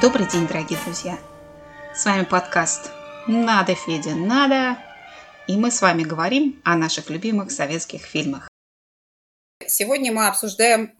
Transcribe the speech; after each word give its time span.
Добрый 0.00 0.26
день, 0.26 0.46
дорогие 0.46 0.78
друзья! 0.82 1.18
С 1.94 2.06
вами 2.06 2.24
подкаст 2.24 2.90
«Надо, 3.26 3.74
Федя, 3.74 4.14
надо!» 4.14 4.78
И 5.46 5.58
мы 5.58 5.70
с 5.70 5.82
вами 5.82 6.04
говорим 6.04 6.58
о 6.64 6.74
наших 6.74 7.10
любимых 7.10 7.50
советских 7.50 8.00
фильмах. 8.00 8.48
Сегодня 9.66 10.10
мы 10.10 10.26
обсуждаем 10.26 10.94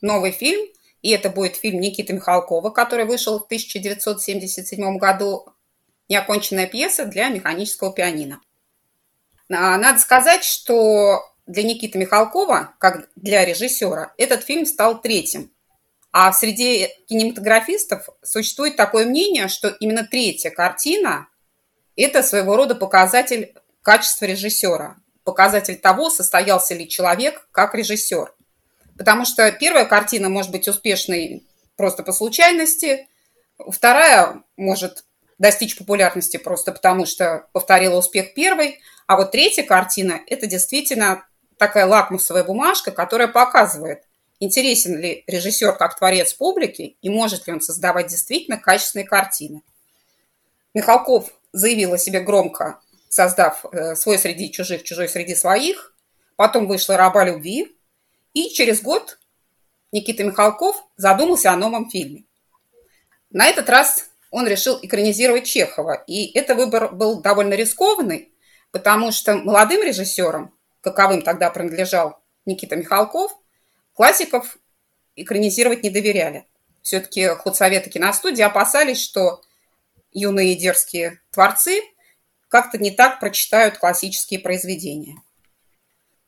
новый 0.00 0.30
фильм, 0.30 0.66
и 1.02 1.10
это 1.10 1.28
будет 1.28 1.56
фильм 1.56 1.78
Никиты 1.80 2.14
Михалкова, 2.14 2.70
который 2.70 3.04
вышел 3.04 3.38
в 3.38 3.44
1977 3.44 4.96
году 4.96 5.44
«Неоконченная 6.08 6.68
пьеса 6.68 7.04
для 7.04 7.28
механического 7.28 7.92
пианино». 7.92 8.40
А, 9.50 9.76
надо 9.76 9.98
сказать, 9.98 10.42
что 10.42 11.20
для 11.46 11.64
Никиты 11.64 11.98
Михалкова, 11.98 12.76
как 12.78 13.10
для 13.14 13.44
режиссера, 13.44 14.14
этот 14.16 14.42
фильм 14.42 14.64
стал 14.64 15.02
третьим. 15.02 15.50
А 16.10 16.30
в 16.30 16.36
среде 16.36 16.90
кинематографистов 17.06 18.08
существует 18.22 18.76
такое 18.76 19.04
мнение, 19.04 19.48
что 19.48 19.68
именно 19.68 20.06
третья 20.06 20.50
картина– 20.50 21.28
это 21.96 22.22
своего 22.22 22.56
рода 22.56 22.74
показатель 22.74 23.54
качества 23.82 24.24
режиссера, 24.24 24.96
показатель 25.24 25.76
того, 25.76 26.10
состоялся 26.10 26.74
ли 26.74 26.88
человек 26.88 27.46
как 27.52 27.74
режиссер. 27.74 28.32
Потому 28.96 29.24
что 29.24 29.50
первая 29.52 29.84
картина 29.84 30.28
может 30.28 30.50
быть 30.50 30.66
успешной 30.66 31.46
просто 31.76 32.02
по 32.02 32.12
случайности, 32.12 33.06
вторая 33.70 34.42
может 34.56 35.04
достичь 35.38 35.76
популярности 35.76 36.36
просто 36.36 36.72
потому, 36.72 37.06
что 37.06 37.46
повторила 37.52 37.98
успех 37.98 38.34
первой, 38.34 38.80
а 39.06 39.16
вот 39.16 39.30
третья 39.30 39.62
картина– 39.62 40.20
это 40.26 40.46
действительно 40.46 41.24
такая 41.58 41.86
лакмусовая 41.86 42.44
бумажка, 42.44 42.90
которая 42.90 43.28
показывает, 43.28 44.02
интересен 44.40 44.98
ли 44.98 45.24
режиссер 45.26 45.76
как 45.76 45.98
творец 45.98 46.32
публики 46.32 46.96
и 47.00 47.10
может 47.10 47.46
ли 47.46 47.52
он 47.52 47.60
создавать 47.60 48.08
действительно 48.08 48.58
качественные 48.58 49.06
картины. 49.06 49.62
Михалков 50.74 51.32
заявил 51.52 51.94
о 51.94 51.98
себе 51.98 52.20
громко, 52.20 52.80
создав 53.08 53.64
э, 53.72 53.96
«Свой 53.96 54.18
среди 54.18 54.50
чужих, 54.52 54.84
чужой 54.84 55.08
среди 55.08 55.34
своих», 55.34 55.94
потом 56.36 56.66
вышла 56.66 56.96
«Раба 56.96 57.24
любви», 57.24 57.74
и 58.34 58.50
через 58.50 58.82
год 58.82 59.18
Никита 59.90 60.22
Михалков 60.22 60.76
задумался 60.96 61.50
о 61.50 61.56
новом 61.56 61.90
фильме. 61.90 62.24
На 63.30 63.46
этот 63.46 63.68
раз 63.68 64.10
он 64.30 64.46
решил 64.46 64.78
экранизировать 64.82 65.44
Чехова. 65.44 66.04
И 66.06 66.30
это 66.38 66.54
выбор 66.54 66.94
был 66.94 67.20
довольно 67.20 67.54
рискованный, 67.54 68.32
потому 68.70 69.10
что 69.12 69.36
молодым 69.36 69.82
режиссерам, 69.82 70.54
каковым 70.80 71.22
тогда 71.22 71.50
принадлежал 71.50 72.20
Никита 72.44 72.76
Михалков, 72.76 73.32
классиков 73.98 74.58
экранизировать 75.16 75.82
не 75.82 75.90
доверяли. 75.90 76.46
Все-таки 76.82 77.26
худсоветы 77.30 77.90
киностудии 77.90 78.42
опасались, 78.42 79.02
что 79.02 79.42
юные 80.12 80.54
дерзкие 80.54 81.20
творцы 81.32 81.82
как-то 82.46 82.78
не 82.78 82.92
так 82.92 83.18
прочитают 83.18 83.78
классические 83.78 84.38
произведения. 84.38 85.16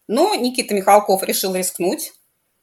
Но 0.09 0.35
Никита 0.35 0.75
Михалков 0.75 1.23
решил 1.23 1.55
рискнуть, 1.55 2.13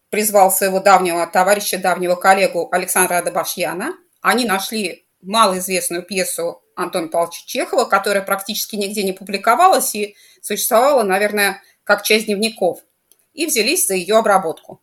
призвал 0.09 0.51
своего 0.51 0.81
давнего 0.81 1.25
товарища, 1.25 1.77
давнего 1.77 2.15
коллегу 2.15 2.67
Александра 2.73 3.19
Адабашьяна. 3.19 3.93
Они 4.19 4.43
нашли 4.43 5.07
малоизвестную 5.21 6.03
пьесу 6.03 6.61
Антона 6.75 7.07
Павловича 7.07 7.43
Чехова, 7.45 7.85
которая 7.85 8.23
практически 8.23 8.75
нигде 8.75 9.03
не 9.03 9.13
публиковалась 9.13 9.95
и 9.95 10.17
существовала, 10.41 11.03
наверное, 11.03 11.61
как 11.85 12.03
часть 12.03 12.25
дневников, 12.25 12.81
и 13.31 13.45
взялись 13.45 13.87
за 13.87 13.93
ее 13.93 14.17
обработку. 14.17 14.81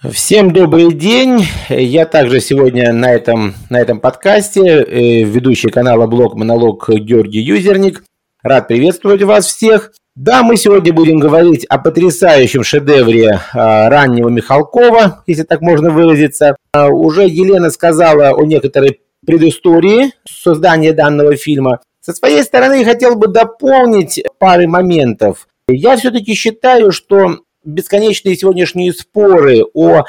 Всем 0.00 0.52
добрый 0.52 0.92
день. 0.92 1.44
Я 1.68 2.06
также 2.06 2.38
сегодня 2.40 2.92
на 2.92 3.10
этом, 3.12 3.56
на 3.68 3.80
этом 3.80 3.98
подкасте, 3.98 4.60
э, 4.60 5.24
ведущий 5.24 5.70
канала 5.70 6.06
блог 6.06 6.36
«Монолог» 6.36 6.88
Георгий 6.88 7.40
Юзерник. 7.40 8.04
Рад 8.40 8.68
приветствовать 8.68 9.24
вас 9.24 9.46
всех. 9.46 9.92
Да, 10.14 10.44
мы 10.44 10.56
сегодня 10.56 10.92
будем 10.92 11.18
говорить 11.18 11.64
о 11.64 11.78
потрясающем 11.78 12.62
шедевре 12.62 13.40
а, 13.52 13.90
раннего 13.90 14.28
Михалкова, 14.28 15.24
если 15.26 15.42
так 15.42 15.62
можно 15.62 15.90
выразиться. 15.90 16.54
А, 16.72 16.90
уже 16.90 17.26
Елена 17.26 17.68
сказала 17.70 18.30
о 18.30 18.44
некоторой 18.44 19.00
предыстории 19.26 20.12
создания 20.30 20.92
данного 20.92 21.34
фильма. 21.34 21.80
Со 22.00 22.12
своей 22.12 22.44
стороны 22.44 22.84
хотел 22.84 23.16
бы 23.16 23.26
дополнить 23.26 24.22
пары 24.38 24.68
моментов. 24.68 25.48
Я 25.68 25.96
все-таки 25.96 26.34
считаю, 26.34 26.92
что 26.92 27.38
бесконечные 27.68 28.36
сегодняшние 28.36 28.92
споры 28.92 29.62
о 29.74 30.04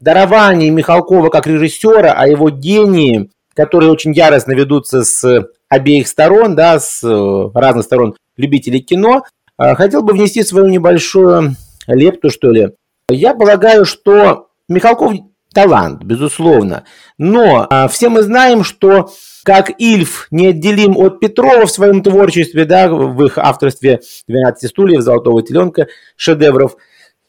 даровании 0.00 0.70
Михалкова 0.70 1.28
как 1.30 1.46
режиссера, 1.46 2.12
о 2.12 2.26
его 2.26 2.50
гении, 2.50 3.30
которые 3.54 3.90
очень 3.90 4.12
яростно 4.12 4.52
ведутся 4.52 5.04
с 5.04 5.48
обеих 5.68 6.08
сторон, 6.08 6.54
да, 6.56 6.78
с 6.78 7.02
разных 7.54 7.84
сторон 7.84 8.16
любителей 8.36 8.80
кино, 8.80 9.24
а, 9.56 9.74
хотел 9.74 10.02
бы 10.02 10.12
внести 10.12 10.42
свою 10.42 10.66
небольшую 10.66 11.56
лепту, 11.86 12.30
что 12.30 12.50
ли. 12.50 12.70
Я 13.10 13.34
полагаю, 13.34 13.84
что 13.84 14.48
Михалков 14.68 15.14
талант, 15.52 16.02
безусловно. 16.04 16.84
Но 17.18 17.66
а, 17.68 17.88
все 17.88 18.08
мы 18.08 18.22
знаем, 18.22 18.64
что 18.64 19.10
как 19.44 19.70
Ильф 19.78 20.28
неотделим 20.30 20.96
от 20.96 21.20
Петрова 21.20 21.66
в 21.66 21.70
своем 21.70 22.02
творчестве, 22.02 22.64
да, 22.64 22.88
в 22.88 23.24
их 23.24 23.38
авторстве 23.38 24.00
«12 24.28 24.68
стульев», 24.68 25.02
«Золотого 25.02 25.42
теленка», 25.42 25.88
шедевров 26.16 26.76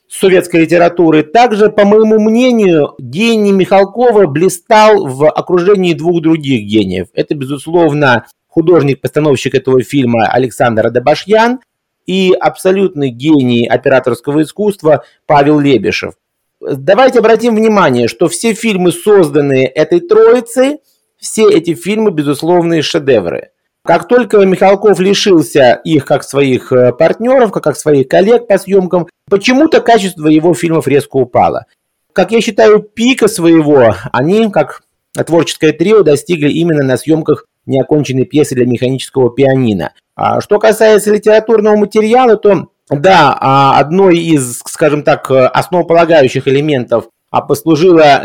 советской 0.10 0.62
литературы. 0.62 1.24
Также, 1.24 1.70
по 1.70 1.86
моему 1.86 2.20
мнению, 2.20 2.96
гений 3.00 3.54
Михалкова 3.54 4.28
блистал 4.28 5.08
в 5.08 5.30
окружении 5.30 5.94
двух 5.94 6.22
других 6.22 6.64
гениев. 6.68 7.08
Это, 7.14 7.34
безусловно, 7.34 8.26
художник-постановщик 8.48 9.56
этого 9.56 9.82
фильма 9.84 10.28
Александр 10.28 10.88
Адабашьян 10.88 11.60
и 12.06 12.34
абсолютный 12.38 13.10
гений 13.10 13.66
операторского 13.68 14.42
искусства 14.42 15.06
Павел 15.26 15.60
Лебешев. 15.60 16.16
Давайте 16.62 17.20
обратим 17.20 17.56
внимание, 17.56 18.08
что 18.08 18.30
все 18.30 18.54
фильмы, 18.54 18.92
созданные 18.92 19.66
этой 19.66 20.00
троицей, 20.00 20.78
все 21.18 21.50
эти 21.50 21.74
фильмы, 21.74 22.12
безусловные 22.12 22.84
шедевры. 22.84 23.50
Как 23.84 24.08
только 24.08 24.46
Михалков 24.46 25.00
лишился 25.00 25.82
их 25.84 26.06
как 26.06 26.24
своих 26.24 26.72
э, 26.72 26.94
партнеров, 26.94 27.52
как 27.52 27.76
своих 27.76 28.08
коллег 28.08 28.46
по 28.48 28.60
съемкам, 28.60 29.08
почему-то 29.28 29.82
качество 29.82 30.28
его 30.28 30.54
фильмов 30.54 30.88
резко 30.88 31.18
упало. 31.18 31.66
Как 32.14 32.32
я 32.32 32.42
считаю, 32.42 32.82
пика 32.82 33.28
своего 33.28 33.96
они, 34.12 34.52
как 34.52 34.84
творческое 35.26 35.72
трио, 35.72 36.04
достигли 36.04 36.50
именно 36.52 36.84
на 36.84 36.98
съемках 36.98 37.46
неоконченной 37.66 38.26
пьесы 38.26 38.54
для 38.54 38.68
механического 38.68 39.34
пианино. 39.34 39.94
А 40.16 40.42
что 40.42 40.60
касается 40.60 41.12
литературного 41.12 41.76
материала, 41.76 42.38
то 42.38 42.68
да, 42.92 43.38
а 43.40 43.80
одной 43.80 44.18
из, 44.18 44.60
скажем 44.60 45.04
так, 45.04 45.32
основополагающих 45.32 46.48
элементов 46.48 47.08
а 47.32 47.42
послужила 47.42 48.22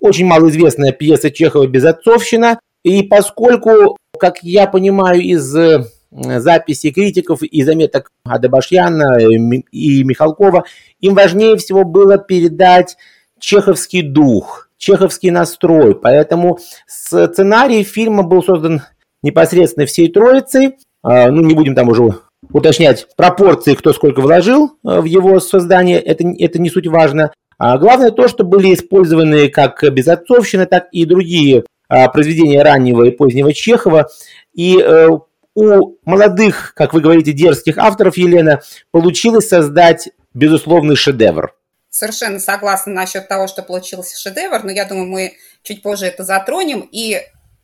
очень 0.00 0.26
малоизвестная 0.26 0.92
пьеса 0.92 1.30
Чехова 1.30 1.66
«Безотцовщина». 1.66 2.60
И 2.84 3.02
поскольку, 3.02 3.96
как 4.18 4.42
я 4.42 4.66
понимаю 4.66 5.22
из 5.22 5.56
э, 5.56 5.86
записей 6.10 6.92
критиков 6.92 7.42
и 7.42 7.62
заметок 7.62 8.10
Адабашьяна 8.24 9.18
и 9.18 10.04
Михалкова, 10.04 10.64
им 11.00 11.14
важнее 11.14 11.56
всего 11.56 11.84
было 11.84 12.18
передать 12.18 12.98
чеховский 13.40 14.02
дух, 14.02 14.68
чеховский 14.76 15.30
настрой. 15.30 15.94
Поэтому 15.94 16.58
сценарий 16.86 17.82
фильма 17.82 18.22
был 18.22 18.42
создан 18.42 18.82
непосредственно 19.22 19.86
всей 19.86 20.12
троицей. 20.12 20.76
А, 21.02 21.30
ну, 21.30 21.40
не 21.40 21.54
будем 21.54 21.74
там 21.74 21.88
уже 21.88 22.12
уточнять 22.52 23.06
пропорции, 23.16 23.74
кто 23.74 23.92
сколько 23.92 24.20
вложил 24.20 24.78
э, 24.84 25.00
в 25.00 25.04
его 25.04 25.40
создание, 25.40 26.00
это, 26.00 26.24
это 26.38 26.58
не 26.58 26.70
суть 26.70 26.86
важно. 26.86 27.32
А 27.58 27.78
главное 27.78 28.10
то, 28.10 28.28
что 28.28 28.44
были 28.44 28.74
использованы 28.74 29.48
как 29.48 29.82
безотцовщина, 29.82 30.66
так 30.66 30.88
и 30.92 31.04
другие 31.04 31.64
а, 31.88 32.08
произведения 32.08 32.62
раннего 32.62 33.04
и 33.04 33.10
позднего 33.10 33.52
Чехова. 33.52 34.08
И 34.54 34.78
э, 34.80 35.08
у 35.54 35.96
молодых, 36.04 36.74
как 36.74 36.92
вы 36.94 37.00
говорите, 37.00 37.32
дерзких 37.32 37.78
авторов, 37.78 38.16
Елена, 38.16 38.60
получилось 38.90 39.48
создать 39.48 40.10
безусловный 40.32 40.96
шедевр. 40.96 41.54
Совершенно 41.90 42.40
согласна 42.40 42.92
насчет 42.92 43.28
того, 43.28 43.46
что 43.46 43.62
получился 43.62 44.18
шедевр, 44.18 44.64
но 44.64 44.72
я 44.72 44.84
думаю, 44.84 45.06
мы 45.06 45.34
чуть 45.62 45.82
позже 45.82 46.06
это 46.06 46.24
затронем. 46.24 46.88
И 46.90 47.20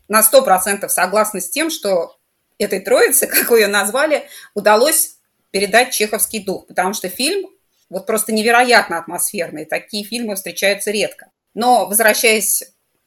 на 0.08 0.20
100% 0.20 0.88
согласна 0.88 1.40
с 1.40 1.50
тем, 1.50 1.70
что 1.70 2.16
этой 2.60 2.80
троице, 2.80 3.26
как 3.26 3.50
вы 3.50 3.60
ее 3.60 3.68
назвали, 3.68 4.28
удалось 4.54 5.16
передать 5.50 5.92
чеховский 5.92 6.44
дух, 6.44 6.66
потому 6.66 6.94
что 6.94 7.08
фильм 7.08 7.48
вот 7.88 8.06
просто 8.06 8.32
невероятно 8.32 8.98
атмосферный. 8.98 9.64
Такие 9.64 10.04
фильмы 10.04 10.36
встречаются 10.36 10.92
редко. 10.92 11.30
Но 11.54 11.86
возвращаясь 11.86 12.62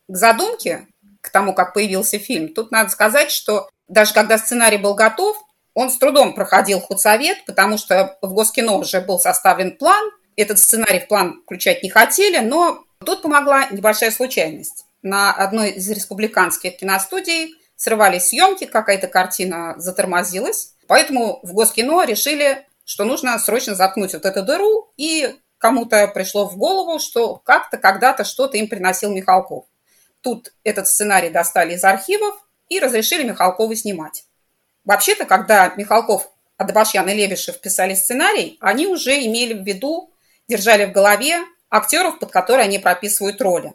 к 0.10 0.16
задумке, 0.16 0.88
к 1.22 1.30
тому, 1.30 1.54
как 1.54 1.74
появился 1.74 2.20
фильм, 2.20 2.54
тут 2.54 2.72
надо 2.72 2.90
сказать, 2.90 3.32
что 3.32 3.70
даже 3.88 4.14
когда 4.14 4.38
сценарий 4.38 4.78
был 4.78 4.94
готов, 4.94 5.38
он 5.74 5.90
с 5.90 5.98
трудом 5.98 6.36
проходил 6.36 6.82
худсовет, 6.82 7.46
потому 7.46 7.78
что 7.78 8.18
в 8.22 8.34
Госкино 8.34 8.74
уже 8.74 9.00
был 9.00 9.20
составлен 9.20 9.78
план. 9.78 10.12
Этот 10.36 10.60
сценарий 10.60 11.00
в 11.00 11.08
план 11.08 11.42
включать 11.46 11.82
не 11.82 11.90
хотели, 11.90 12.40
но 12.40 12.84
тут 13.06 13.22
помогла 13.22 13.68
небольшая 13.72 14.12
случайность. 14.12 14.86
на 15.02 15.34
одной 15.34 15.72
из 15.72 15.90
республиканских 15.90 16.78
киностудий 16.78 17.56
срывались 17.84 18.30
съемки, 18.30 18.64
какая-то 18.64 19.08
картина 19.08 19.74
затормозилась. 19.76 20.74
Поэтому 20.88 21.42
в 21.44 21.52
Госкино 21.52 22.06
решили, 22.06 22.66
что 22.86 23.04
нужно 23.04 23.38
срочно 23.40 23.76
заткнуть 23.76 24.14
вот 24.14 24.24
эту 24.24 24.42
дыру, 24.42 24.94
и 24.96 25.36
кому-то 25.58 26.08
пришло 26.08 26.48
в 26.48 26.56
голову, 26.56 27.00
что 27.00 27.36
как-то 27.44 27.78
когда-то 27.78 28.24
что-то 28.24 28.56
им 28.56 28.70
приносил 28.70 29.12
Михалков. 29.12 29.66
Тут 30.22 30.54
этот 30.64 30.88
сценарий 30.88 31.30
достали 31.30 31.74
из 31.74 31.84
архивов 31.84 32.36
и 32.70 32.80
разрешили 32.80 33.24
Михалкову 33.24 33.76
снимать. 33.76 34.24
Вообще-то, 34.86 35.26
когда 35.26 35.74
Михалков, 35.76 36.30
Адабашьян 36.56 37.10
и 37.10 37.14
Лебешев 37.14 37.60
писали 37.60 37.96
сценарий, 37.96 38.58
они 38.62 38.88
уже 38.88 39.26
имели 39.26 39.56
в 39.56 39.66
виду, 39.66 40.14
держали 40.48 40.86
в 40.86 40.94
голове 40.94 41.42
актеров, 41.70 42.18
под 42.20 42.32
которые 42.32 42.64
они 42.64 42.80
прописывают 42.80 43.42
роли. 43.42 43.74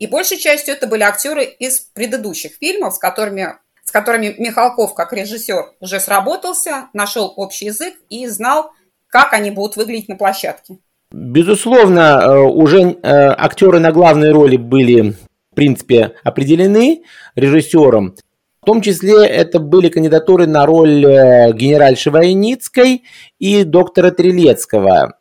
И 0.00 0.06
большей 0.06 0.38
частью 0.38 0.74
это 0.74 0.86
были 0.86 1.02
актеры 1.02 1.44
из 1.44 1.80
предыдущих 1.80 2.52
фильмов, 2.58 2.94
с 2.94 2.98
которыми, 2.98 3.58
с 3.84 3.90
которыми 3.90 4.34
Михалков, 4.38 4.94
как 4.94 5.12
режиссер, 5.12 5.74
уже 5.78 6.00
сработался, 6.00 6.88
нашел 6.94 7.32
общий 7.36 7.66
язык 7.66 7.94
и 8.08 8.26
знал, 8.26 8.72
как 9.08 9.34
они 9.34 9.50
будут 9.50 9.76
выглядеть 9.76 10.08
на 10.08 10.16
площадке. 10.16 10.78
Безусловно, 11.12 12.20
э, 12.22 12.38
уже 12.38 12.80
э, 12.80 12.96
актеры 13.02 13.78
на 13.78 13.92
главной 13.92 14.32
роли 14.32 14.56
были, 14.56 15.16
в 15.52 15.54
принципе, 15.54 16.14
определены 16.24 17.02
режиссером. 17.34 18.14
В 18.62 18.66
том 18.66 18.80
числе 18.80 19.26
это 19.26 19.58
были 19.58 19.90
кандидатуры 19.90 20.46
на 20.46 20.64
роль 20.64 21.04
э, 21.04 21.52
генеральши 21.52 22.10
Войницкой 22.10 23.04
и 23.38 23.64
доктора 23.64 24.12
Трилецкого. 24.12 25.19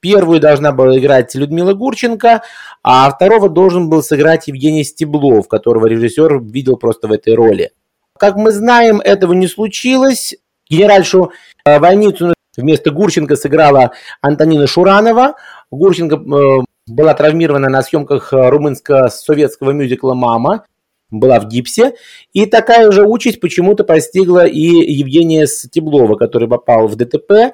Первую 0.00 0.40
должна 0.40 0.72
была 0.72 0.98
играть 0.98 1.34
Людмила 1.34 1.74
Гурченко, 1.74 2.42
а 2.82 3.10
второго 3.10 3.48
должен 3.48 3.90
был 3.90 4.02
сыграть 4.02 4.48
Евгений 4.48 4.84
Стеблов, 4.84 5.46
которого 5.46 5.86
режиссер 5.86 6.40
видел 6.40 6.76
просто 6.76 7.06
в 7.06 7.12
этой 7.12 7.34
роли. 7.34 7.70
Как 8.18 8.36
мы 8.36 8.50
знаем, 8.50 9.00
этого 9.00 9.32
не 9.34 9.46
случилось. 9.46 10.34
Генеральшу 10.68 11.32
Войницу 11.64 12.32
вместо 12.56 12.90
Гурченко 12.90 13.36
сыграла 13.36 13.92
Антонина 14.20 14.66
Шуранова. 14.66 15.34
Гурченко 15.70 16.16
э, 16.16 16.64
была 16.86 17.14
травмирована 17.14 17.68
на 17.68 17.82
съемках 17.82 18.32
румынско-советского 18.32 19.72
мюзикла 19.72 20.14
«Мама», 20.14 20.64
была 21.10 21.40
в 21.40 21.48
гипсе. 21.48 21.94
И 22.32 22.46
такая 22.46 22.90
же 22.92 23.04
участь 23.04 23.40
почему-то 23.40 23.84
постигла 23.84 24.46
и 24.46 24.60
Евгения 24.60 25.46
Стеблова, 25.46 26.16
который 26.16 26.48
попал 26.48 26.86
в 26.86 26.96
ДТП 26.96 27.52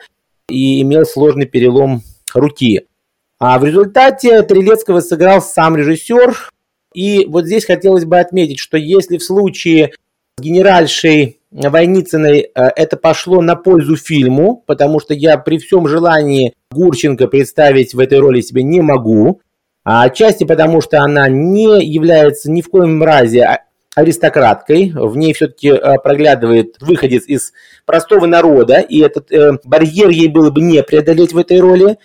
и 0.48 0.82
имел 0.82 1.04
сложный 1.04 1.46
перелом 1.46 2.02
руки. 2.34 2.86
А 3.38 3.58
в 3.58 3.64
результате 3.64 4.42
Трилецкого 4.42 5.00
сыграл 5.00 5.42
сам 5.42 5.76
режиссер. 5.76 6.50
И 6.94 7.26
вот 7.26 7.44
здесь 7.44 7.66
хотелось 7.66 8.06
бы 8.06 8.18
отметить, 8.18 8.58
что 8.58 8.78
если 8.78 9.18
в 9.18 9.24
случае 9.24 9.92
с 10.38 10.42
генеральшей 10.42 11.40
Войницыной 11.50 12.50
э, 12.54 12.68
это 12.76 12.96
пошло 12.96 13.40
на 13.40 13.56
пользу 13.56 13.96
фильму, 13.96 14.62
потому 14.66 15.00
что 15.00 15.14
я 15.14 15.38
при 15.38 15.58
всем 15.58 15.88
желании 15.88 16.54
Гурченко 16.70 17.28
представить 17.28 17.94
в 17.94 17.98
этой 17.98 18.18
роли 18.18 18.40
себе 18.40 18.62
не 18.62 18.80
могу. 18.80 19.40
А 19.84 20.02
отчасти 20.02 20.44
потому, 20.44 20.80
что 20.80 21.00
она 21.00 21.28
не 21.28 21.84
является 21.84 22.50
ни 22.50 22.60
в 22.60 22.68
коем 22.68 23.02
разе 23.02 23.60
аристократкой, 23.96 24.92
в 24.94 25.16
ней 25.16 25.32
все-таки 25.32 25.70
э, 25.70 25.98
проглядывает 25.98 26.76
выходец 26.80 27.24
из 27.26 27.52
простого 27.86 28.26
народа, 28.26 28.80
и 28.80 29.00
этот 29.00 29.32
э, 29.32 29.58
барьер 29.64 30.10
ей 30.10 30.28
было 30.28 30.50
бы 30.50 30.60
не 30.60 30.82
преодолеть 30.82 31.32
в 31.32 31.38
этой 31.38 31.60
роли, 31.60 31.98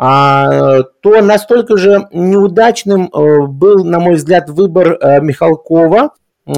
а, 0.00 0.82
то 1.00 1.20
настолько 1.22 1.76
же 1.78 2.06
неудачным 2.12 3.06
э, 3.06 3.46
был, 3.46 3.82
на 3.82 3.98
мой 3.98 4.16
взгляд, 4.16 4.50
выбор 4.50 4.98
Михалкова 5.22 6.10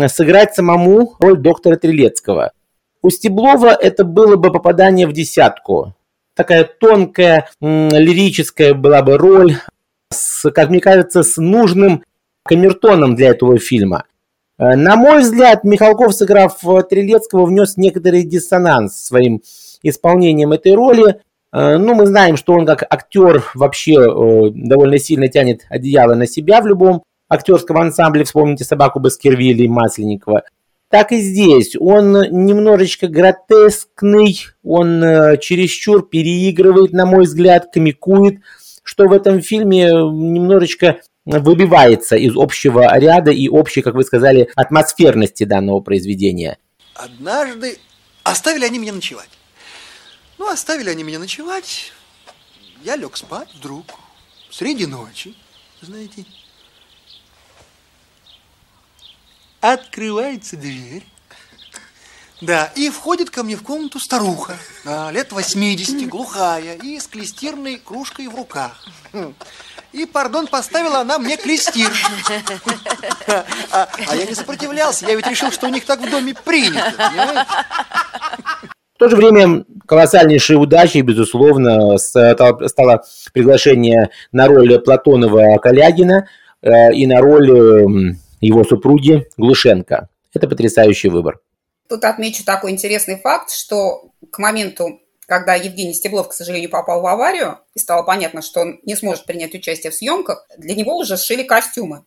сыграть 0.08 0.54
самому 0.54 1.14
роль 1.20 1.38
доктора 1.38 1.76
Трилецкого. 1.76 2.52
У 3.00 3.10
Стеблова 3.10 3.68
это 3.68 4.04
было 4.04 4.36
бы 4.36 4.52
попадание 4.52 5.06
в 5.06 5.12
десятку. 5.12 5.94
Такая 6.34 6.64
тонкая, 6.64 7.48
лирическая 7.60 8.74
была 8.74 9.02
бы 9.02 9.16
роль, 9.16 9.56
с, 10.10 10.50
как 10.50 10.68
мне 10.68 10.80
кажется, 10.80 11.22
с 11.22 11.36
нужным 11.36 12.04
камертоном 12.44 13.14
для 13.14 13.28
этого 13.28 13.58
фильма. 13.58 14.04
Э, 14.60 14.76
на 14.76 14.96
мой 14.96 15.20
взгляд, 15.22 15.64
Михалков, 15.64 16.14
сыграв 16.14 16.60
Трилецкого, 16.88 17.46
внес 17.46 17.76
некоторый 17.76 18.24
диссонанс 18.24 18.94
своим 18.94 19.42
исполнением 19.82 20.52
этой 20.52 20.74
роли. 20.74 21.20
Э, 21.52 21.78
ну, 21.78 21.94
мы 21.94 22.06
знаем, 22.06 22.36
что 22.36 22.52
он 22.52 22.66
как 22.66 22.82
актер 22.82 23.42
вообще 23.54 23.94
э, 23.94 24.50
довольно 24.54 24.98
сильно 24.98 25.28
тянет 25.28 25.62
одеяло 25.70 26.14
на 26.14 26.26
себя 26.26 26.60
в 26.60 26.66
любом 26.66 27.02
актерском 27.28 27.78
ансамбле. 27.78 28.24
Вспомните 28.24 28.64
«Собаку 28.64 29.00
Баскервилля» 29.00 29.64
и 29.64 29.68
Масленникова. 29.68 30.42
Так 30.90 31.12
и 31.12 31.20
здесь. 31.20 31.74
Он 31.78 32.12
немножечко 32.30 33.06
гротескный, 33.06 34.40
он 34.64 35.00
чересчур 35.40 36.06
переигрывает, 36.06 36.92
на 36.92 37.06
мой 37.06 37.24
взгляд, 37.24 37.68
комикует– 37.72 38.40
что 38.90 39.06
в 39.06 39.12
этом 39.12 39.40
фильме 39.40 39.84
немножечко 39.84 41.00
выбивается 41.38 42.16
из 42.16 42.36
общего 42.36 42.98
ряда 42.98 43.30
и 43.30 43.48
общей, 43.48 43.82
как 43.82 43.94
вы 43.94 44.04
сказали, 44.04 44.50
атмосферности 44.56 45.44
данного 45.44 45.80
произведения. 45.80 46.58
Однажды 46.94 47.78
оставили 48.22 48.64
они 48.64 48.78
меня 48.78 48.92
ночевать. 48.92 49.30
Ну, 50.38 50.50
оставили 50.50 50.90
они 50.90 51.02
меня 51.02 51.18
ночевать. 51.18 51.92
Я 52.82 52.96
лег 52.96 53.16
спать 53.16 53.48
вдруг, 53.54 53.84
среди 54.50 54.86
ночи, 54.86 55.34
знаете. 55.82 56.24
Открывается 59.60 60.56
дверь. 60.56 61.04
Да, 62.40 62.72
и 62.74 62.88
входит 62.88 63.28
ко 63.28 63.42
мне 63.42 63.54
в 63.54 63.62
комнату 63.62 64.00
старуха, 64.00 64.56
лет 65.12 65.30
80, 65.30 66.08
глухая, 66.08 66.76
и 66.76 66.98
с 66.98 67.06
клестирной 67.06 67.76
кружкой 67.76 68.28
в 68.28 68.34
руках. 68.34 68.82
И, 69.92 70.06
пардон, 70.06 70.46
поставила 70.46 70.98
она 71.00 71.18
мне 71.18 71.36
клестир. 71.36 71.90
А, 73.72 73.88
а 74.08 74.16
я 74.16 74.26
не 74.26 74.34
сопротивлялся, 74.34 75.06
я 75.06 75.14
ведь 75.14 75.26
решил, 75.28 75.52
что 75.52 75.68
у 75.68 75.70
них 75.70 75.84
так 75.84 76.00
в 76.00 76.10
доме 76.10 76.34
принято, 76.44 76.92
понимаете? 76.96 77.46
В 78.94 78.98
то 78.98 79.08
же 79.08 79.16
время 79.16 79.64
колоссальнейшей 79.86 80.56
удачей, 80.56 81.02
безусловно, 81.02 81.96
стало 81.96 83.04
приглашение 83.32 84.10
на 84.32 84.48
роль 84.48 84.80
Платонова 84.80 85.58
Калягина 85.58 86.28
э, 86.60 86.92
и 86.92 87.06
на 87.06 87.20
роль 87.20 87.50
эм, 87.50 88.18
его 88.40 88.64
супруги 88.64 89.28
Глушенко. 89.36 90.08
Это 90.34 90.48
потрясающий 90.48 91.08
выбор. 91.08 91.38
Тут 91.88 92.04
отмечу 92.04 92.44
такой 92.44 92.72
интересный 92.72 93.16
факт, 93.16 93.50
что 93.52 94.10
к 94.30 94.38
моменту, 94.38 95.00
когда 95.30 95.54
Евгений 95.54 95.94
Стеблов, 95.94 96.26
к 96.26 96.32
сожалению, 96.32 96.70
попал 96.70 97.02
в 97.02 97.06
аварию, 97.06 97.60
и 97.76 97.78
стало 97.78 98.02
понятно, 98.02 98.42
что 98.42 98.62
он 98.62 98.80
не 98.82 98.96
сможет 98.96 99.26
принять 99.26 99.54
участие 99.54 99.92
в 99.92 99.94
съемках, 99.94 100.44
для 100.58 100.74
него 100.74 100.96
уже 100.96 101.16
сшили 101.16 101.44
костюмы. 101.44 102.04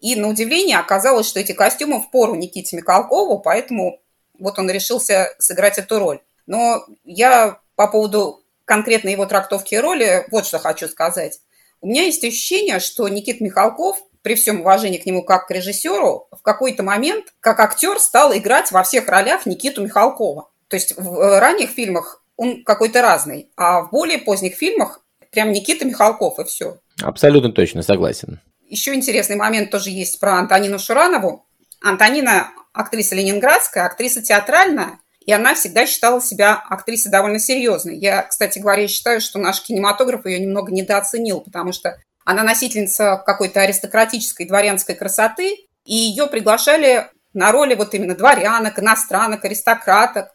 И 0.00 0.16
на 0.16 0.26
удивление 0.26 0.78
оказалось, 0.78 1.28
что 1.28 1.38
эти 1.38 1.52
костюмы 1.52 2.02
в 2.02 2.10
пору 2.10 2.34
Никите 2.34 2.76
Михалкову, 2.76 3.38
поэтому 3.38 4.00
вот 4.36 4.58
он 4.58 4.68
решился 4.68 5.32
сыграть 5.38 5.78
эту 5.78 6.00
роль. 6.00 6.20
Но 6.46 6.84
я 7.04 7.60
по 7.76 7.86
поводу 7.86 8.42
конкретно 8.64 9.10
его 9.10 9.26
трактовки 9.26 9.76
роли 9.76 10.26
вот 10.32 10.44
что 10.44 10.58
хочу 10.58 10.88
сказать. 10.88 11.38
У 11.80 11.86
меня 11.86 12.02
есть 12.02 12.24
ощущение, 12.24 12.80
что 12.80 13.06
Никит 13.06 13.40
Михалков 13.40 13.96
при 14.22 14.34
всем 14.34 14.62
уважении 14.62 14.98
к 14.98 15.06
нему 15.06 15.22
как 15.22 15.46
к 15.46 15.52
режиссеру, 15.52 16.26
в 16.32 16.42
какой-то 16.42 16.82
момент, 16.82 17.26
как 17.38 17.60
актер, 17.60 18.00
стал 18.00 18.36
играть 18.36 18.72
во 18.72 18.82
всех 18.82 19.06
ролях 19.06 19.46
Никиту 19.46 19.84
Михалкова. 19.84 20.50
То 20.66 20.74
есть 20.74 20.96
в 20.96 21.20
э, 21.20 21.38
ранних 21.38 21.70
фильмах 21.70 22.24
он 22.36 22.64
какой-то 22.64 23.02
разный, 23.02 23.50
а 23.56 23.82
в 23.82 23.90
более 23.90 24.18
поздних 24.18 24.54
фильмах 24.54 25.00
прям 25.30 25.52
Никита 25.52 25.84
Михалков 25.84 26.38
и 26.38 26.44
все. 26.44 26.78
Абсолютно 27.02 27.52
точно, 27.52 27.82
согласен. 27.82 28.40
Еще 28.68 28.94
интересный 28.94 29.36
момент 29.36 29.70
тоже 29.70 29.90
есть 29.90 30.18
про 30.18 30.34
Антонину 30.34 30.78
Шуранову. 30.78 31.46
Антонина 31.82 32.50
актриса 32.72 33.14
ленинградская, 33.14 33.84
актриса 33.84 34.22
театральная, 34.22 34.98
и 35.24 35.32
она 35.32 35.54
всегда 35.54 35.86
считала 35.86 36.20
себя 36.20 36.62
актрисой 36.68 37.10
довольно 37.10 37.38
серьезной. 37.38 37.96
Я, 37.96 38.22
кстати 38.22 38.58
говоря, 38.58 38.86
считаю, 38.88 39.20
что 39.20 39.38
наш 39.38 39.60
кинематограф 39.62 40.24
ее 40.26 40.38
немного 40.38 40.72
недооценил, 40.72 41.40
потому 41.40 41.72
что 41.72 41.98
она 42.24 42.42
носительница 42.42 43.22
какой-то 43.24 43.60
аристократической 43.60 44.46
дворянской 44.46 44.94
красоты, 44.94 45.56
и 45.84 45.94
ее 45.94 46.26
приглашали 46.26 47.06
на 47.34 47.52
роли 47.52 47.74
вот 47.74 47.94
именно 47.94 48.14
дворянок, 48.14 48.78
иностранок, 48.78 49.44
аристократок. 49.44 50.30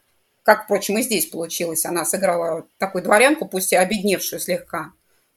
Как, 0.51 0.65
впрочем, 0.65 0.97
и 0.97 1.01
здесь 1.01 1.27
получилось. 1.27 1.85
Она 1.85 2.03
сыграла 2.03 2.67
такую 2.77 3.05
дворянку, 3.05 3.47
пусть 3.47 3.71
и 3.71 3.77
обедневшую 3.77 4.41
слегка. 4.41 4.91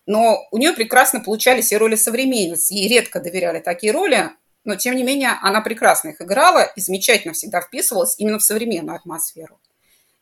Но 0.06 0.40
у 0.50 0.58
нее 0.58 0.72
прекрасно 0.72 1.20
получались 1.20 1.70
и 1.70 1.76
роли 1.76 1.94
современниц. 1.94 2.72
Ей 2.72 2.88
редко 2.88 3.20
доверяли 3.20 3.60
такие 3.60 3.92
роли, 3.92 4.30
но, 4.64 4.74
тем 4.74 4.96
не 4.96 5.04
менее, 5.04 5.38
она 5.40 5.60
прекрасно 5.60 6.08
их 6.08 6.20
играла 6.20 6.64
и 6.74 6.80
замечательно 6.80 7.32
всегда 7.32 7.60
вписывалась 7.60 8.16
именно 8.18 8.40
в 8.40 8.42
современную 8.42 8.96
атмосферу. 8.96 9.60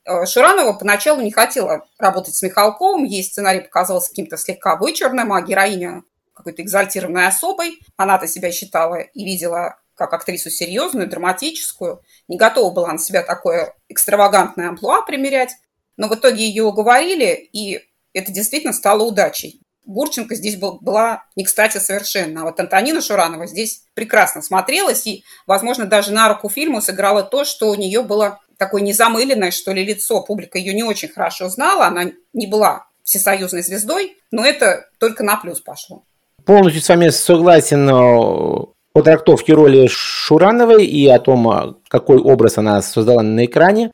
Э, 0.05 0.27
Шуранова 0.27 0.73
поначалу 0.73 1.21
не 1.21 1.31
хотела 1.31 1.87
работать 1.97 2.35
с 2.35 2.43
Михалковым, 2.43 3.03
ей 3.03 3.23
сценарий 3.23 3.61
показался 3.61 4.09
каким-то 4.09 4.37
слегка 4.37 4.75
вычурным, 4.75 5.33
а 5.33 5.41
героиня 5.41 6.03
какой-то 6.35 6.61
экзальтированной 6.61 7.25
особой. 7.25 7.79
Она-то 7.97 8.27
себя 8.27 8.51
считала 8.51 8.99
и 8.99 9.25
видела 9.25 9.79
как 9.95 10.13
актрису 10.13 10.49
серьезную, 10.49 11.07
драматическую. 11.07 12.01
Не 12.27 12.37
готова 12.37 12.73
была 12.73 12.91
на 12.91 12.99
себя 12.99 13.23
такое 13.23 13.73
экстравагантное 13.89 14.69
амплуа 14.69 15.01
примерять. 15.01 15.51
Но 15.97 16.07
в 16.07 16.15
итоге 16.15 16.45
ее 16.47 16.63
уговорили, 16.63 17.49
и 17.53 17.81
это 18.13 18.31
действительно 18.31 18.73
стало 18.73 19.03
удачей. 19.03 19.61
Гурченко 19.85 20.35
здесь 20.35 20.55
был, 20.55 20.79
была 20.79 21.25
не 21.35 21.43
кстати 21.43 21.77
совершенно. 21.77 22.41
А 22.41 22.43
вот 22.45 22.59
Антонина 22.59 23.01
Шуранова 23.01 23.47
здесь 23.47 23.83
прекрасно 23.93 24.41
смотрелась, 24.41 25.05
и, 25.05 25.23
возможно, 25.45 25.85
даже 25.85 26.11
на 26.11 26.29
руку 26.29 26.49
фильму 26.49 26.81
сыграла 26.81 27.23
то, 27.23 27.43
что 27.43 27.69
у 27.69 27.75
нее 27.75 28.01
было 28.01 28.39
такое 28.57 28.81
незамыленное, 28.81 29.51
что 29.51 29.73
ли, 29.73 29.83
лицо. 29.83 30.21
Публика 30.21 30.57
ее 30.57 30.73
не 30.73 30.83
очень 30.83 31.09
хорошо 31.09 31.49
знала, 31.49 31.87
она 31.87 32.11
не 32.31 32.47
была 32.47 32.87
всесоюзной 33.03 33.61
звездой, 33.61 34.17
но 34.31 34.45
это 34.45 34.89
только 34.99 35.23
на 35.23 35.35
плюс 35.35 35.59
пошло. 35.59 36.03
Полностью 36.45 36.81
с 36.81 36.89
вами 36.89 37.09
согласен 37.09 37.89
э, 37.89 38.65
о 38.93 39.01
трактовке 39.01 39.53
роли 39.53 39.87
Шурановой 39.87 40.85
и 40.85 41.07
о 41.07 41.19
том, 41.19 41.49
э, 41.49 41.73
какой 41.87 42.19
образ 42.19 42.57
она 42.57 42.81
создала 42.81 43.23
на 43.23 43.45
экране. 43.45 43.91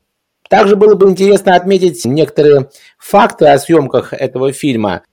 Также 0.50 0.76
было 0.76 0.96
бы 0.96 1.10
интересно 1.10 1.56
отметить 1.56 2.04
некоторые 2.06 2.70
факты 2.98 3.46
о 3.46 3.58
съемках 3.58 4.14
этого 4.14 4.52
фильма. 4.52 5.04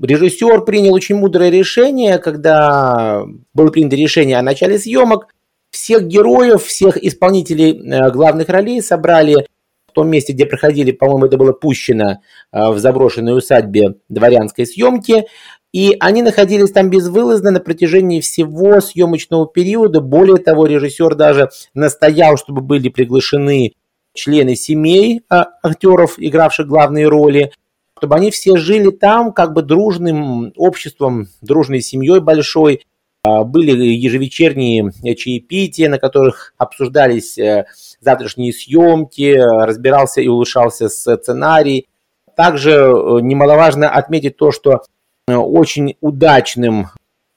Режиссер 0.00 0.64
принял 0.64 0.94
очень 0.94 1.16
мудрое 1.16 1.50
решение, 1.50 2.18
когда 2.18 3.24
было 3.52 3.68
принято 3.68 3.96
решение 3.96 4.38
о 4.38 4.42
начале 4.42 4.78
съемок. 4.78 5.28
Всех 5.70 6.06
героев, 6.06 6.64
всех 6.64 6.96
исполнителей 6.96 7.72
э, 7.72 8.10
главных 8.12 8.48
ролей 8.48 8.80
собрали 8.80 9.46
в 9.88 9.92
том 9.92 10.08
месте, 10.08 10.32
где 10.32 10.46
проходили, 10.46 10.90
по-моему, 10.90 11.26
это 11.26 11.36
было 11.36 11.52
пущено 11.52 12.18
в 12.50 12.78
заброшенной 12.78 13.38
усадьбе 13.38 13.94
дворянской 14.08 14.66
съемки. 14.66 15.26
И 15.74 15.96
они 15.98 16.22
находились 16.22 16.70
там 16.70 16.88
безвылазно 16.88 17.50
на 17.50 17.58
протяжении 17.58 18.20
всего 18.20 18.80
съемочного 18.80 19.48
периода. 19.48 20.00
Более 20.00 20.36
того, 20.36 20.66
режиссер 20.66 21.16
даже 21.16 21.50
настоял, 21.74 22.36
чтобы 22.36 22.60
были 22.60 22.88
приглашены 22.88 23.72
члены 24.12 24.54
семей 24.54 25.22
а, 25.28 25.48
актеров, 25.64 26.14
игравших 26.16 26.68
главные 26.68 27.08
роли, 27.08 27.50
чтобы 27.98 28.14
они 28.14 28.30
все 28.30 28.56
жили 28.56 28.92
там 28.92 29.32
как 29.32 29.52
бы 29.52 29.62
дружным 29.62 30.52
обществом, 30.54 31.26
дружной 31.42 31.80
семьей 31.80 32.20
большой. 32.20 32.84
А, 33.24 33.42
были 33.42 33.72
ежевечерние 33.72 34.92
чаепития, 35.16 35.88
на 35.88 35.98
которых 35.98 36.54
обсуждались 36.56 37.36
э, 37.36 37.66
завтрашние 38.00 38.52
съемки, 38.52 39.34
разбирался 39.36 40.20
и 40.20 40.28
улучшался 40.28 40.88
сценарий. 40.88 41.88
Также 42.36 42.70
э, 42.70 43.18
немаловажно 43.22 43.90
отметить 43.90 44.36
то, 44.36 44.52
что 44.52 44.82
очень 45.28 45.96
удачным 46.00 46.88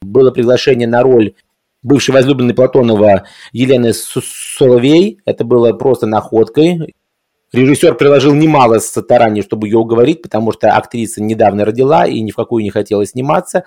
было 0.01 0.31
приглашение 0.31 0.87
на 0.87 1.01
роль 1.03 1.33
бывшей 1.81 2.13
возлюбленной 2.13 2.53
Платонова 2.53 3.23
Елены 3.51 3.93
Соловей. 3.93 5.19
Это 5.25 5.45
было 5.45 5.73
просто 5.73 6.05
находкой. 6.05 6.95
Режиссер 7.53 7.95
приложил 7.95 8.33
немало 8.33 8.79
стараний, 8.79 9.41
чтобы 9.41 9.67
ее 9.67 9.77
уговорить, 9.77 10.21
потому 10.21 10.51
что 10.51 10.75
актриса 10.75 11.23
недавно 11.23 11.63
родила 11.63 12.05
и 12.05 12.19
ни 12.21 12.31
в 12.31 12.35
какую 12.35 12.63
не 12.63 12.71
хотела 12.71 13.05
сниматься. 13.05 13.63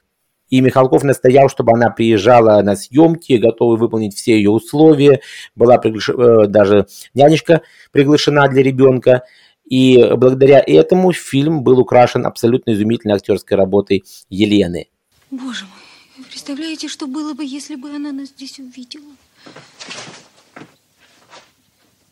И 0.51 0.61
Михалков 0.61 1.05
настоял, 1.05 1.49
чтобы 1.49 1.73
она 1.73 1.91
приезжала 1.91 2.61
на 2.61 2.75
съемки, 2.77 3.35
готовый 3.35 3.79
выполнить 3.79 4.17
все 4.17 4.35
ее 4.37 4.51
условия. 4.51 5.21
Была 5.55 5.79
приглаш... 5.79 6.11
Э, 6.11 6.47
даже 6.49 6.87
нянечка 7.15 7.63
приглашена 7.93 8.49
для 8.49 8.63
ребенка. 8.63 9.23
И 9.71 10.05
благодаря 10.17 10.63
этому 10.67 11.13
фильм 11.13 11.63
был 11.63 11.79
украшен 11.79 12.27
абсолютно 12.27 12.73
изумительной 12.73 13.15
актерской 13.15 13.57
работой 13.57 14.05
Елены. 14.29 14.89
Боже 15.31 15.65
мой, 15.65 16.19
вы 16.19 16.25
представляете, 16.25 16.89
что 16.89 17.07
было 17.07 17.35
бы, 17.35 17.45
если 17.45 17.77
бы 17.77 17.89
она 17.89 18.11
нас 18.11 18.31
здесь 18.31 18.59
увидела? 18.59 19.15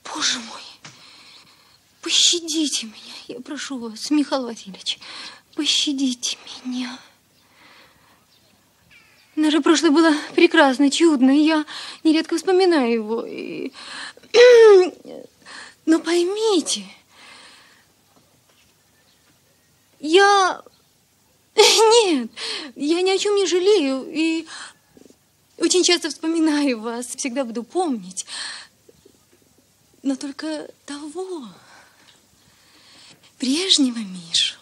Боже 0.04 0.38
мой, 0.38 0.62
пощадите 2.00 2.86
меня, 2.86 3.14
я 3.26 3.40
прошу 3.40 3.78
вас, 3.78 4.08
Михаил 4.12 4.44
Васильевич, 4.44 5.00
пощадите 5.56 6.38
меня. 6.64 6.96
Наше 9.34 9.60
прошлое 9.60 9.90
было 9.90 10.12
прекрасно, 10.36 10.90
чудно, 10.90 11.30
и 11.30 11.42
я 11.42 11.64
нередко 12.04 12.36
вспоминаю 12.36 12.92
его. 12.92 13.26
И... 13.26 13.72
Но 15.86 16.00
поймите, 16.00 16.84
я... 20.00 20.62
Нет, 21.56 22.30
я 22.76 23.02
ни 23.02 23.10
о 23.10 23.18
чем 23.18 23.34
не 23.34 23.46
жалею 23.46 24.06
и 24.08 24.46
очень 25.58 25.82
часто 25.82 26.08
вспоминаю 26.08 26.80
вас, 26.80 27.06
всегда 27.06 27.44
буду 27.44 27.64
помнить. 27.64 28.26
Но 30.02 30.14
только 30.14 30.68
того, 30.86 31.48
прежнего 33.38 33.98
Мишу. 33.98 34.56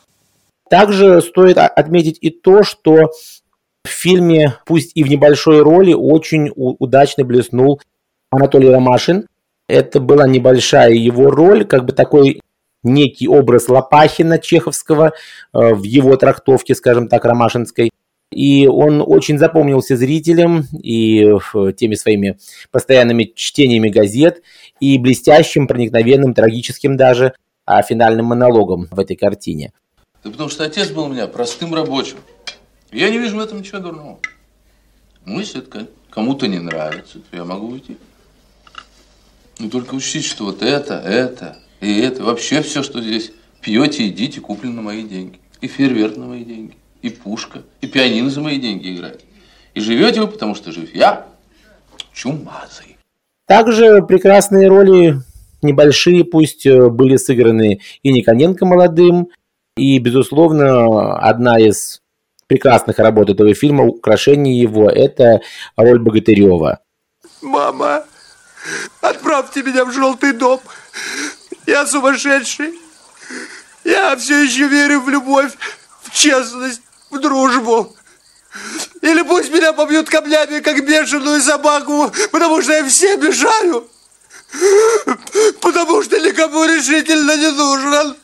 Также 0.70 1.20
стоит 1.20 1.58
отметить 1.58 2.18
и 2.20 2.30
то, 2.30 2.62
что 2.62 3.10
в 3.84 3.88
фильме, 3.88 4.58
пусть 4.64 4.92
и 4.94 5.04
в 5.04 5.08
небольшой 5.08 5.62
роли, 5.62 5.92
очень 5.92 6.50
удачно 6.56 7.24
блеснул 7.24 7.80
Анатолий 8.30 8.70
Ромашин. 8.70 9.28
Это 9.68 10.00
была 10.00 10.26
небольшая 10.26 10.92
его 10.92 11.30
роль, 11.30 11.64
как 11.64 11.84
бы 11.84 11.92
такой 11.92 12.40
некий 12.82 13.28
образ 13.28 13.68
Лопахина 13.68 14.38
чеховского 14.38 15.12
э, 15.52 15.74
в 15.74 15.82
его 15.82 16.16
трактовке, 16.16 16.74
скажем 16.74 17.08
так, 17.08 17.24
ромашинской. 17.24 17.90
И 18.32 18.66
он 18.66 19.02
очень 19.06 19.38
запомнился 19.38 19.96
зрителям 19.96 20.64
и 20.72 21.24
теми 21.76 21.94
своими 21.94 22.38
постоянными 22.70 23.32
чтениями 23.34 23.88
газет 23.88 24.42
и 24.80 24.98
блестящим, 24.98 25.68
проникновенным, 25.68 26.34
трагическим 26.34 26.96
даже 26.96 27.34
а 27.66 27.82
финальным 27.82 28.26
монологом 28.26 28.86
в 28.90 28.98
этой 28.98 29.16
картине. 29.16 29.72
Да 30.22 30.30
потому 30.30 30.48
что 30.48 30.64
отец 30.64 30.90
был 30.90 31.04
у 31.04 31.08
меня 31.08 31.26
простым 31.26 31.74
рабочим. 31.74 32.16
Я 32.92 33.10
не 33.10 33.18
вижу 33.18 33.36
в 33.36 33.40
этом 33.40 33.58
ничего 33.58 33.80
дурного. 33.80 34.18
Если 35.26 35.58
это 35.60 35.88
кому-то 36.08 36.46
не 36.46 36.60
нравится, 36.60 37.18
то 37.18 37.36
я 37.36 37.44
могу 37.44 37.66
уйти. 37.66 37.98
Но 39.58 39.68
только 39.68 39.94
учтите, 39.94 40.26
что 40.26 40.44
вот 40.44 40.62
это, 40.62 40.94
это, 40.94 41.58
и 41.80 42.00
это, 42.00 42.22
вообще 42.24 42.62
все, 42.62 42.82
что 42.82 43.00
здесь 43.00 43.32
пьете, 43.60 44.06
едите, 44.06 44.40
куплено 44.40 44.74
на 44.74 44.82
мои 44.82 45.02
деньги. 45.02 45.40
И 45.60 45.68
фейерверк 45.68 46.16
на 46.16 46.26
мои 46.26 46.44
деньги, 46.44 46.76
и 47.02 47.08
пушка, 47.08 47.62
и 47.80 47.86
пианино 47.86 48.30
за 48.30 48.40
мои 48.40 48.58
деньги 48.58 48.94
играет. 48.94 49.24
И 49.74 49.80
живете 49.80 50.20
вы, 50.20 50.28
потому 50.28 50.54
что 50.54 50.72
жив 50.72 50.94
я 50.94 51.26
чумазый. 52.12 52.96
Также 53.46 54.02
прекрасные 54.02 54.68
роли, 54.68 55.20
небольшие 55.62 56.24
пусть, 56.24 56.66
э, 56.66 56.88
были 56.88 57.16
сыграны 57.16 57.80
и 58.02 58.12
Никоненко 58.12 58.66
молодым, 58.66 59.28
и, 59.76 59.98
безусловно, 59.98 61.18
одна 61.18 61.58
из 61.60 62.00
прекрасных 62.46 62.98
работ 62.98 63.30
этого 63.30 63.54
фильма, 63.54 63.84
украшение 63.84 64.58
его, 64.58 64.88
это 64.88 65.40
роль 65.76 65.98
Богатырева. 65.98 66.80
Мама, 67.42 68.04
отправьте 69.00 69.62
меня 69.62 69.84
в 69.84 69.92
желтый 69.92 70.32
дом. 70.32 70.60
Я 71.66 71.86
сумасшедший. 71.86 72.74
Я 73.84 74.16
все 74.16 74.42
еще 74.42 74.66
верю 74.68 75.00
в 75.00 75.08
любовь, 75.08 75.52
в 76.02 76.10
честность, 76.12 76.82
в 77.10 77.18
дружбу. 77.18 77.94
Или 79.02 79.22
пусть 79.22 79.52
меня 79.52 79.72
побьют 79.72 80.08
камнями, 80.08 80.60
как 80.60 80.84
бешеную 80.86 81.40
собаку, 81.40 82.10
потому 82.32 82.62
что 82.62 82.72
я 82.72 82.84
всем 82.88 83.20
мешаю. 83.20 83.88
Потому 85.60 86.02
что 86.02 86.18
никому 86.18 86.64
решительно 86.64 87.36
не 87.36 87.50
нужен. 87.50 88.16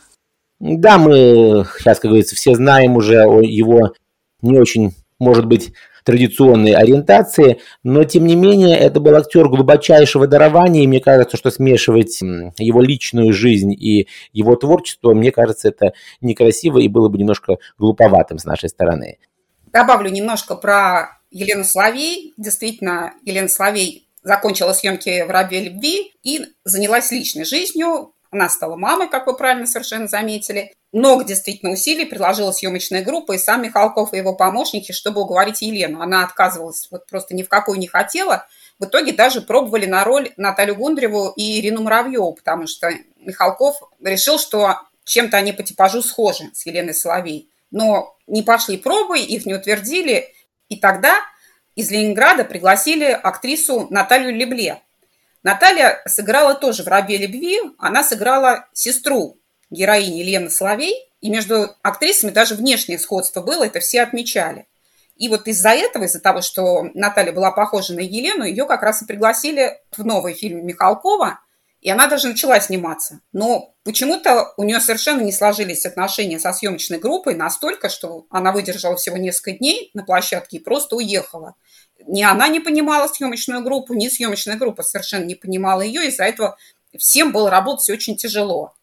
Да, 0.60 0.98
мы 0.98 1.66
сейчас, 1.78 1.98
как 1.98 2.10
говорится, 2.10 2.36
все 2.36 2.54
знаем 2.54 2.96
уже 2.96 3.24
о 3.24 3.40
его 3.40 3.92
не 4.40 4.58
очень, 4.58 4.94
может 5.18 5.44
быть, 5.44 5.72
традиционной 6.04 6.72
ориентации, 6.72 7.60
но 7.82 8.04
тем 8.04 8.26
не 8.26 8.36
менее 8.36 8.76
это 8.78 9.00
был 9.00 9.14
актер 9.16 9.48
глубочайшего 9.48 10.26
дарования, 10.26 10.82
и 10.82 10.86
мне 10.86 11.00
кажется, 11.00 11.36
что 11.36 11.50
смешивать 11.50 12.20
его 12.58 12.82
личную 12.82 13.32
жизнь 13.32 13.72
и 13.72 14.08
его 14.32 14.56
творчество, 14.56 15.14
мне 15.14 15.32
кажется, 15.32 15.68
это 15.68 15.92
некрасиво 16.20 16.78
и 16.78 16.88
было 16.88 17.08
бы 17.08 17.18
немножко 17.18 17.56
глуповатым 17.78 18.38
с 18.38 18.44
нашей 18.44 18.68
стороны. 18.68 19.18
Добавлю 19.72 20.10
немножко 20.10 20.54
про 20.54 21.18
Елену 21.30 21.64
Соловей. 21.64 22.34
Действительно, 22.36 23.14
Елена 23.24 23.48
Соловей 23.48 24.06
закончила 24.22 24.72
съемки 24.72 25.24
в 25.26 25.30
«Рабе 25.30 25.64
любви» 25.64 26.12
и 26.22 26.42
занялась 26.64 27.10
личной 27.10 27.44
жизнью. 27.44 28.12
Она 28.30 28.48
стала 28.48 28.76
мамой, 28.76 29.08
как 29.08 29.26
вы 29.26 29.36
правильно 29.36 29.66
совершенно 29.66 30.08
заметили. 30.08 30.72
Много 30.92 31.24
действительно 31.24 31.72
усилий 31.72 32.04
приложила 32.04 32.52
съемочная 32.52 33.02
группа 33.02 33.32
и 33.32 33.38
сам 33.38 33.62
Михалков 33.62 34.12
и 34.12 34.18
его 34.18 34.34
помощники, 34.34 34.92
чтобы 34.92 35.22
уговорить 35.22 35.62
Елену. 35.62 36.02
Она 36.02 36.22
отказывалась, 36.22 36.88
вот 36.90 37.06
просто 37.06 37.34
ни 37.34 37.42
в 37.42 37.48
какую 37.48 37.78
не 37.78 37.86
хотела. 37.86 38.46
В 38.78 38.84
итоге 38.84 39.12
даже 39.12 39.40
пробовали 39.40 39.86
на 39.86 40.04
роль 40.04 40.32
Наталью 40.36 40.76
Гундреву 40.76 41.32
и 41.34 41.58
Ирину 41.60 41.82
Муравьеву, 41.82 42.34
потому 42.34 42.66
что 42.66 42.90
Михалков 43.16 43.80
решил, 44.02 44.38
что 44.38 44.80
чем-то 45.04 45.38
они 45.38 45.52
по 45.52 45.62
типажу 45.62 46.02
схожи 46.02 46.50
с 46.52 46.66
Еленой 46.66 46.92
Соловей. 46.92 47.48
Но 47.70 48.14
не 48.26 48.42
пошли 48.42 48.76
пробы, 48.76 49.18
их 49.18 49.46
не 49.46 49.54
утвердили, 49.54 50.28
И 50.68 50.76
тогда 50.76 51.20
из 51.74 51.90
Ленинграда 51.90 52.44
пригласили 52.44 53.04
актрису 53.04 53.86
Наталью 53.88 54.34
Лебле. 54.34 54.82
Наталья 55.42 56.02
сыграла 56.06 56.54
тоже 56.54 56.82
в 56.82 56.88
«Рабе 56.88 57.16
любви». 57.16 57.60
Она 57.78 58.04
сыграла 58.04 58.68
сестру 58.72 59.38
героини 59.72 60.22
Лены 60.22 60.50
Соловей. 60.50 61.08
И 61.20 61.30
между 61.30 61.70
актрисами 61.82 62.30
даже 62.30 62.54
внешнее 62.54 62.98
сходство 62.98 63.42
было, 63.42 63.64
это 63.64 63.80
все 63.80 64.02
отмечали. 64.02 64.66
И 65.16 65.28
вот 65.28 65.46
из-за 65.46 65.70
этого, 65.70 66.04
из-за 66.04 66.20
того, 66.20 66.40
что 66.40 66.88
Наталья 66.94 67.32
была 67.32 67.52
похожа 67.52 67.94
на 67.94 68.00
Елену, 68.00 68.44
ее 68.44 68.66
как 68.66 68.82
раз 68.82 69.02
и 69.02 69.06
пригласили 69.06 69.78
в 69.96 70.04
новый 70.04 70.34
фильм 70.34 70.66
Михалкова, 70.66 71.38
и 71.80 71.90
она 71.90 72.06
даже 72.06 72.28
начала 72.28 72.60
сниматься. 72.60 73.20
Но 73.32 73.74
почему-то 73.84 74.54
у 74.56 74.62
нее 74.62 74.80
совершенно 74.80 75.20
не 75.20 75.32
сложились 75.32 75.84
отношения 75.84 76.38
со 76.38 76.52
съемочной 76.52 76.98
группой 76.98 77.34
настолько, 77.34 77.88
что 77.88 78.26
она 78.30 78.52
выдержала 78.52 78.96
всего 78.96 79.16
несколько 79.16 79.58
дней 79.58 79.90
на 79.92 80.04
площадке 80.04 80.58
и 80.58 80.62
просто 80.62 80.96
уехала. 80.96 81.54
Ни 82.06 82.22
она 82.22 82.48
не 82.48 82.60
понимала 82.60 83.08
съемочную 83.08 83.62
группу, 83.62 83.94
ни 83.94 84.08
съемочная 84.08 84.56
группа 84.56 84.82
совершенно 84.82 85.24
не 85.24 85.34
понимала 85.34 85.82
ее, 85.82 86.06
из-за 86.06 86.24
этого 86.24 86.56
всем 86.96 87.32
было 87.32 87.50
работать 87.50 87.90
очень 87.90 88.16
тяжело. 88.16 88.74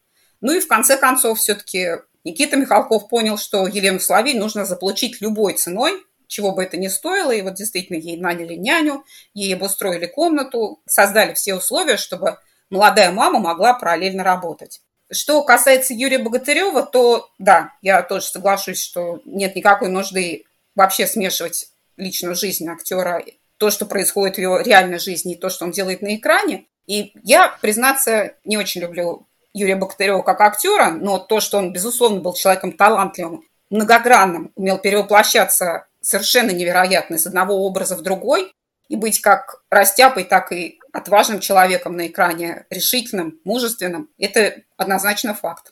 Ну 0.41 0.53
и 0.53 0.59
в 0.59 0.67
конце 0.67 0.97
концов 0.97 1.39
все-таки 1.39 1.97
Никита 2.23 2.57
Михалков 2.57 3.07
понял, 3.07 3.37
что 3.37 3.67
Елену 3.67 3.99
Соловей 3.99 4.37
нужно 4.37 4.65
заполучить 4.65 5.21
любой 5.21 5.53
ценой, 5.53 6.03
чего 6.27 6.51
бы 6.51 6.63
это 6.63 6.77
ни 6.77 6.87
стоило. 6.87 7.31
И 7.31 7.41
вот 7.41 7.55
действительно 7.55 7.97
ей 7.97 8.17
наняли 8.17 8.55
няню, 8.55 9.03
ей 9.33 9.53
обустроили 9.55 10.05
комнату, 10.05 10.81
создали 10.87 11.33
все 11.33 11.55
условия, 11.55 11.97
чтобы 11.97 12.37
молодая 12.69 13.11
мама 13.11 13.39
могла 13.39 13.73
параллельно 13.73 14.23
работать. 14.23 14.81
Что 15.11 15.43
касается 15.43 15.93
Юрия 15.93 16.19
Богатырева, 16.19 16.83
то 16.83 17.31
да, 17.39 17.73
я 17.81 18.03
тоже 18.03 18.27
соглашусь, 18.27 18.81
что 18.81 19.21
нет 19.25 19.55
никакой 19.55 19.89
нужды 19.89 20.45
вообще 20.75 21.07
смешивать 21.07 21.69
личную 21.97 22.35
жизнь 22.35 22.67
актера, 22.69 23.23
то, 23.57 23.71
что 23.71 23.85
происходит 23.85 24.35
в 24.35 24.39
его 24.39 24.59
реальной 24.61 24.99
жизни, 24.99 25.33
и 25.33 25.37
то, 25.37 25.49
что 25.49 25.65
он 25.65 25.71
делает 25.71 26.01
на 26.01 26.15
экране. 26.15 26.65
И 26.85 27.11
я, 27.23 27.49
признаться, 27.61 28.35
не 28.45 28.57
очень 28.57 28.81
люблю 28.81 29.27
Юрия 29.53 29.75
Богатырева 29.75 30.21
как 30.21 30.41
актера, 30.41 30.91
но 30.91 31.17
то, 31.17 31.39
что 31.39 31.57
он, 31.57 31.73
безусловно, 31.73 32.19
был 32.19 32.33
человеком 32.33 32.71
талантливым, 32.71 33.43
многогранным, 33.69 34.51
умел 34.55 34.77
перевоплощаться 34.77 35.87
совершенно 36.01 36.51
невероятно 36.51 37.15
из 37.15 37.27
одного 37.27 37.65
образа 37.65 37.95
в 37.95 38.01
другой, 38.01 38.51
и 38.87 38.95
быть 38.95 39.21
как 39.21 39.61
растяпой, 39.69 40.23
так 40.23 40.51
и 40.51 40.79
отважным 40.91 41.39
человеком 41.39 41.95
на 41.95 42.07
экране, 42.07 42.65
решительным, 42.69 43.39
мужественным, 43.43 44.09
это 44.17 44.55
однозначно 44.77 45.35
факт. 45.35 45.71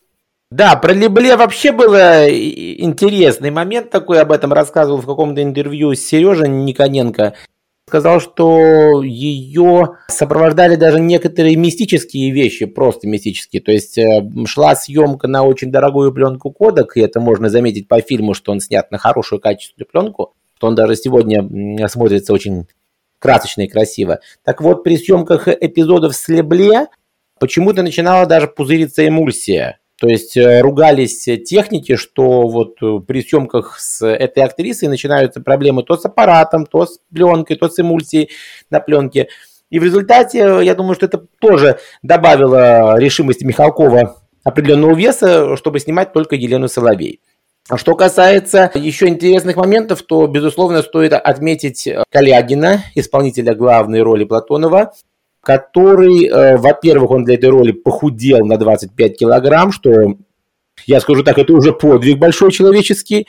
Да, 0.51 0.75
про 0.75 0.93
Лебле 0.93 1.35
вообще 1.35 1.71
был 1.71 1.93
интересный 1.95 3.51
момент 3.51 3.89
такой, 3.89 4.21
об 4.21 4.31
этом 4.31 4.53
рассказывал 4.53 5.01
в 5.01 5.05
каком-то 5.05 5.41
интервью 5.41 5.93
Сережа 5.93 6.47
Никоненко. 6.47 7.33
Сказал, 7.87 8.19
что 8.19 9.01
ее 9.01 9.95
сопровождали 10.09 10.75
даже 10.75 10.99
некоторые 10.99 11.55
мистические 11.55 12.31
вещи, 12.31 12.65
просто 12.65 13.07
мистические. 13.07 13.61
То 13.61 13.71
есть 13.71 13.97
э, 13.97 14.29
шла 14.45 14.75
съемка 14.75 15.29
на 15.29 15.43
очень 15.43 15.71
дорогую 15.71 16.11
пленку 16.11 16.51
кодек, 16.51 16.97
и 16.97 16.99
это 16.99 17.21
можно 17.21 17.49
заметить 17.49 17.87
по 17.87 18.01
фильму, 18.01 18.33
что 18.33 18.51
он 18.51 18.59
снят 18.59 18.91
на 18.91 18.97
хорошую 18.97 19.39
качественную 19.39 19.87
пленку, 19.89 20.33
что 20.57 20.67
он 20.67 20.75
даже 20.75 20.97
сегодня 20.97 21.87
смотрится 21.87 22.33
очень 22.33 22.67
красочно 23.19 23.61
и 23.61 23.69
красиво. 23.69 24.19
Так 24.43 24.61
вот, 24.61 24.83
при 24.83 24.97
съемках 24.97 25.47
эпизодов 25.47 26.13
с 26.13 26.27
Лебле 26.27 26.87
почему-то 27.39 27.83
начинала 27.83 28.25
даже 28.25 28.47
пузыриться 28.47 29.07
эмульсия. 29.07 29.79
То 29.99 30.07
есть 30.07 30.37
э, 30.37 30.61
ругались 30.61 31.23
техники, 31.45 31.95
что 31.95 32.47
вот 32.47 32.75
э, 32.83 32.99
при 33.05 33.21
съемках 33.23 33.79
с 33.79 34.05
этой 34.05 34.43
актрисой 34.43 34.89
начинаются 34.89 35.41
проблемы 35.41 35.83
то 35.83 35.97
с 35.97 36.05
аппаратом, 36.05 36.67
то 36.67 36.85
с 36.85 36.99
пленкой, 37.11 37.55
то 37.55 37.67
с 37.67 37.79
эмульсией 37.79 38.29
на 38.69 38.79
пленке. 38.79 39.29
И 39.71 39.79
в 39.79 39.83
результате, 39.83 40.59
я 40.61 40.75
думаю, 40.75 40.95
что 40.95 41.07
это 41.07 41.25
тоже 41.39 41.79
добавило 42.03 42.99
решимости 42.99 43.43
Михалкова 43.43 44.21
определенного 44.43 44.95
веса, 44.95 45.57
чтобы 45.57 45.79
снимать 45.79 46.13
только 46.13 46.35
Елену 46.35 46.67
Соловей. 46.67 47.19
А 47.67 47.77
что 47.77 47.95
касается 47.95 48.71
еще 48.75 49.07
интересных 49.07 49.57
моментов, 49.57 50.03
то, 50.03 50.25
безусловно, 50.27 50.83
стоит 50.83 51.11
отметить 51.11 51.89
Калягина, 52.11 52.83
исполнителя 52.95 53.55
главной 53.55 54.03
роли 54.03 54.23
Платонова, 54.23 54.93
который, 55.47 56.25
э, 56.25 56.57
во-первых, 56.57 57.09
он 57.09 57.23
для 57.23 57.35
этой 57.35 57.49
роли 57.49 57.71
похудел 57.71 58.45
на 58.45 58.57
25 58.57 59.17
килограмм, 59.17 59.71
что, 59.71 60.17
я 60.85 60.99
скажу 60.99 61.23
так, 61.23 61.37
это 61.37 61.53
уже 61.53 61.71
подвиг 61.71 62.19
большой 62.19 62.51
человеческий. 62.51 63.27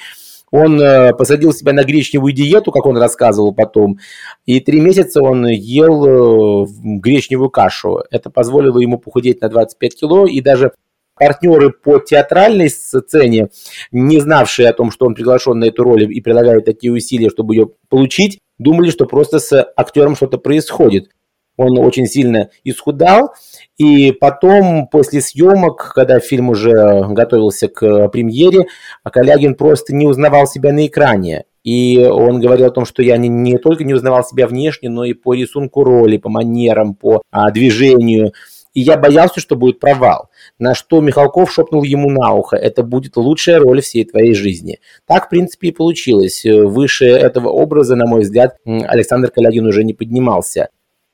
Он 0.51 0.81
э, 0.81 1.13
посадил 1.15 1.53
себя 1.53 1.73
на 1.73 1.85
гречневую 1.85 2.33
диету, 2.33 2.73
как 2.73 2.87
он 2.87 2.97
рассказывал 2.97 3.55
потом, 3.55 3.99
и 4.47 4.59
три 4.59 4.81
месяца 4.81 5.23
он 5.23 5.47
ел 5.47 6.65
э, 6.65 6.67
гречневую 6.83 7.51
кашу. 7.51 8.03
Это 8.11 8.31
позволило 8.31 8.81
ему 8.81 8.99
похудеть 8.99 9.41
на 9.41 9.49
25 9.49 10.01
кило, 10.01 10.27
и 10.27 10.41
даже 10.41 10.73
партнеры 11.15 11.71
по 11.71 12.01
театральной 12.01 12.69
сцене, 12.69 13.51
не 13.93 14.19
знавшие 14.19 14.69
о 14.69 14.73
том, 14.73 14.91
что 14.91 15.07
он 15.07 15.15
приглашен 15.15 15.61
на 15.61 15.67
эту 15.67 15.85
роль 15.85 16.13
и 16.13 16.21
прилагают 16.21 16.65
такие 16.65 16.93
усилия, 16.93 17.31
чтобы 17.31 17.55
ее 17.55 17.69
получить, 17.89 18.41
думали, 18.59 18.91
что 18.91 19.07
просто 19.07 19.39
с 19.39 19.73
актером 19.77 20.17
что-то 20.17 20.39
происходит. 20.39 21.11
Он 21.59 21.77
очень 21.79 22.07
сильно 22.07 22.49
исхудал, 22.65 23.35
и 23.77 24.13
потом, 24.13 24.87
после 24.87 25.21
съемок, 25.21 25.93
когда 25.95 26.21
фильм 26.21 26.49
уже 26.51 27.05
готовился 27.11 27.69
к 27.69 28.09
премьере, 28.09 28.67
Калягин 29.05 29.57
просто 29.57 29.95
не 29.95 30.07
узнавал 30.07 30.47
себя 30.47 30.73
на 30.73 30.87
экране. 30.87 31.45
И 31.65 31.99
он 31.99 32.41
говорил 32.41 32.69
о 32.69 32.71
том, 32.71 32.87
что 32.87 33.03
я 33.03 33.17
не, 33.17 33.29
не 33.29 33.59
только 33.59 33.85
не 33.85 33.93
узнавал 33.93 34.25
себя 34.25 34.47
внешне, 34.47 34.89
но 34.89 35.05
и 35.05 35.13
по 35.13 35.35
рисунку 35.35 35.85
роли, 35.85 36.17
по 36.17 36.31
манерам, 36.31 36.95
по 36.95 37.21
а, 37.31 37.51
движению. 37.51 38.33
И 38.73 38.81
я 38.81 38.97
боялся, 38.97 39.41
что 39.41 39.57
будет 39.57 39.81
провал. 39.81 40.31
На 40.59 40.75
что 40.75 41.01
Михалков 41.01 41.53
шепнул 41.53 41.83
ему 41.83 42.11
на 42.11 42.33
ухо, 42.35 42.57
это 42.57 42.85
будет 42.85 43.17
лучшая 43.17 43.59
роль 43.59 43.83
всей 43.83 44.05
твоей 44.05 44.35
жизни. 44.35 44.79
Так, 45.07 45.27
в 45.27 45.29
принципе, 45.31 45.69
и 45.69 45.73
получилось. 45.73 46.45
Выше 46.45 47.07
этого 47.07 47.49
образа, 47.49 47.97
на 47.97 48.07
мой 48.07 48.21
взгляд, 48.21 48.57
Александр 48.65 49.31
Калягин 49.31 49.67
уже 49.67 49.83
не 49.83 49.95
поднимался. 49.95 50.69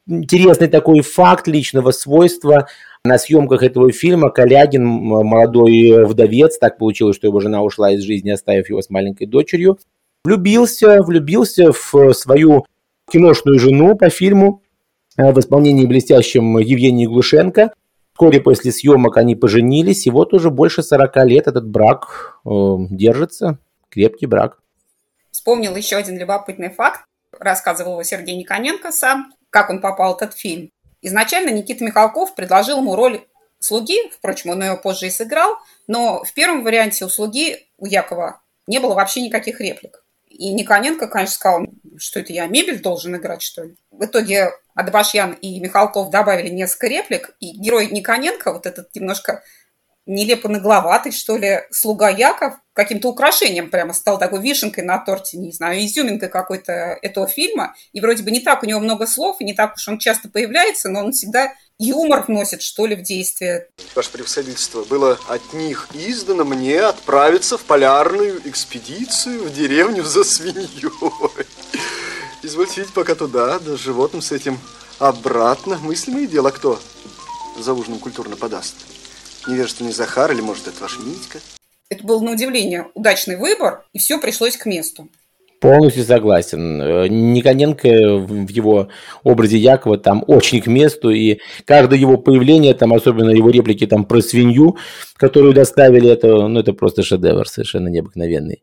Интересный 0.06 0.68
такой 0.68 1.00
факт 1.00 1.46
личного 1.46 1.90
свойства. 1.90 2.68
На 3.04 3.18
съемках 3.18 3.62
этого 3.62 3.92
фильма 3.92 4.30
Калягин, 4.30 4.84
молодой 4.84 6.04
вдовец, 6.04 6.58
так 6.58 6.78
получилось, 6.78 7.16
что 7.16 7.26
его 7.26 7.40
жена 7.40 7.62
ушла 7.62 7.92
из 7.92 8.02
жизни, 8.02 8.30
оставив 8.30 8.70
его 8.70 8.80
с 8.80 8.90
маленькой 8.90 9.26
дочерью, 9.26 9.78
влюбился, 10.24 11.02
влюбился 11.02 11.72
в 11.72 12.12
свою 12.12 12.66
киношную 13.10 13.58
жену 13.58 13.96
по 13.96 14.08
фильму, 14.08 14.62
Э, 15.16 15.32
в 15.32 15.38
исполнении 15.38 15.86
блестящем 15.86 16.58
Евгении 16.58 17.06
Глушенко. 17.06 17.72
Вскоре 18.12 18.40
после 18.40 18.72
съемок 18.72 19.16
они 19.16 19.34
поженились, 19.34 20.06
и 20.06 20.10
вот 20.10 20.34
уже 20.34 20.50
больше 20.50 20.82
40 20.82 21.16
лет 21.26 21.46
этот 21.46 21.68
брак 21.68 22.38
э, 22.44 22.48
держится, 22.90 23.58
крепкий 23.88 24.26
брак. 24.26 24.58
Вспомнил 25.30 25.74
еще 25.74 25.96
один 25.96 26.18
любопытный 26.18 26.70
факт. 26.70 27.04
Рассказывал 27.38 28.02
Сергей 28.04 28.36
Никоненко 28.36 28.92
сам, 28.92 29.32
как 29.54 29.70
он 29.70 29.80
попал 29.80 30.14
в 30.14 30.16
этот 30.16 30.36
фильм. 30.36 30.72
Изначально 31.00 31.50
Никита 31.50 31.84
Михалков 31.84 32.34
предложил 32.34 32.78
ему 32.78 32.96
роль 32.96 33.24
слуги, 33.60 34.10
впрочем, 34.10 34.50
он 34.50 34.64
ее 34.64 34.76
позже 34.76 35.06
и 35.06 35.10
сыграл, 35.10 35.58
но 35.86 36.24
в 36.24 36.34
первом 36.34 36.64
варианте 36.64 37.04
у 37.04 37.08
слуги, 37.08 37.64
у 37.78 37.86
Якова, 37.86 38.42
не 38.66 38.80
было 38.80 38.94
вообще 38.94 39.22
никаких 39.22 39.60
реплик. 39.60 40.04
И 40.28 40.52
Никоненко, 40.52 41.06
конечно, 41.06 41.34
сказал, 41.36 41.66
что 41.98 42.18
это 42.18 42.32
я 42.32 42.48
мебель 42.48 42.82
должен 42.82 43.14
играть, 43.14 43.42
что 43.42 43.62
ли. 43.62 43.76
В 43.92 44.04
итоге 44.04 44.50
Адабашьян 44.74 45.34
и 45.34 45.60
Михалков 45.60 46.10
добавили 46.10 46.48
несколько 46.48 46.88
реплик, 46.88 47.36
и 47.38 47.52
герой 47.52 47.86
Никоненко, 47.86 48.52
вот 48.52 48.66
этот 48.66 48.92
немножко 48.96 49.44
нелепо 50.06 50.48
нагловатый, 50.48 51.12
что 51.12 51.36
ли, 51.36 51.62
слуга 51.70 52.08
Яков, 52.08 52.54
каким-то 52.74 53.08
украшением 53.08 53.70
прямо 53.70 53.94
стал 53.94 54.18
такой 54.18 54.40
вишенкой 54.40 54.84
на 54.84 54.98
торте, 54.98 55.38
не 55.38 55.52
знаю, 55.52 55.84
изюминкой 55.84 56.28
какой-то 56.28 56.98
этого 57.00 57.26
фильма. 57.26 57.74
И 57.92 58.00
вроде 58.00 58.22
бы 58.22 58.30
не 58.30 58.40
так 58.40 58.62
у 58.62 58.66
него 58.66 58.80
много 58.80 59.06
слов, 59.06 59.36
и 59.40 59.44
не 59.44 59.54
так 59.54 59.74
уж 59.76 59.88
он 59.88 59.98
часто 59.98 60.28
появляется, 60.28 60.88
но 60.88 61.04
он 61.04 61.12
всегда 61.12 61.52
юмор 61.78 62.24
вносит, 62.26 62.62
что 62.62 62.86
ли, 62.86 62.96
в 62.96 63.02
действие. 63.02 63.68
Ваше 63.94 64.10
превосходительство, 64.10 64.84
было 64.84 65.18
от 65.28 65.52
них 65.52 65.88
издано 65.94 66.44
мне 66.44 66.80
отправиться 66.80 67.56
в 67.56 67.62
полярную 67.62 68.40
экспедицию 68.48 69.44
в 69.44 69.54
деревню 69.54 70.02
за 70.04 70.24
свиньей. 70.24 70.90
Извольте 72.42 72.82
видеть, 72.82 72.94
пока 72.94 73.14
туда, 73.14 73.58
да 73.58 73.76
животным 73.76 74.20
с 74.20 74.30
этим 74.30 74.58
обратно. 74.98 75.78
Мыслимое 75.78 76.26
дело, 76.26 76.50
кто 76.50 76.78
за 77.58 77.72
ужином 77.72 78.00
культурно 78.00 78.36
подаст. 78.36 78.74
Невежественный 79.46 79.92
Захар 79.92 80.32
или, 80.32 80.40
может, 80.40 80.68
это 80.68 80.82
ваш 80.82 80.98
Митька? 80.98 81.38
Это 81.90 82.04
был, 82.04 82.20
на 82.22 82.32
удивление, 82.32 82.86
удачный 82.94 83.36
выбор, 83.36 83.84
и 83.92 83.98
все 83.98 84.18
пришлось 84.18 84.56
к 84.56 84.66
месту. 84.66 85.08
Полностью 85.60 86.04
согласен. 86.04 86.80
Э, 86.80 87.08
Никоненко 87.08 88.18
в 88.18 88.48
его 88.48 88.88
образе 89.22 89.58
Якова 89.58 89.98
там 89.98 90.24
очень 90.26 90.60
к 90.60 90.66
месту, 90.66 91.10
и 91.10 91.38
каждое 91.64 91.98
его 91.98 92.18
появление, 92.18 92.74
там 92.74 92.92
особенно 92.92 93.30
его 93.30 93.50
реплики 93.50 93.86
там 93.86 94.04
про 94.04 94.20
свинью, 94.20 94.76
которую 95.16 95.54
доставили, 95.54 96.10
это, 96.10 96.48
ну, 96.48 96.60
это 96.60 96.72
просто 96.72 97.02
шедевр 97.02 97.48
совершенно 97.48 97.88
необыкновенный. 97.88 98.62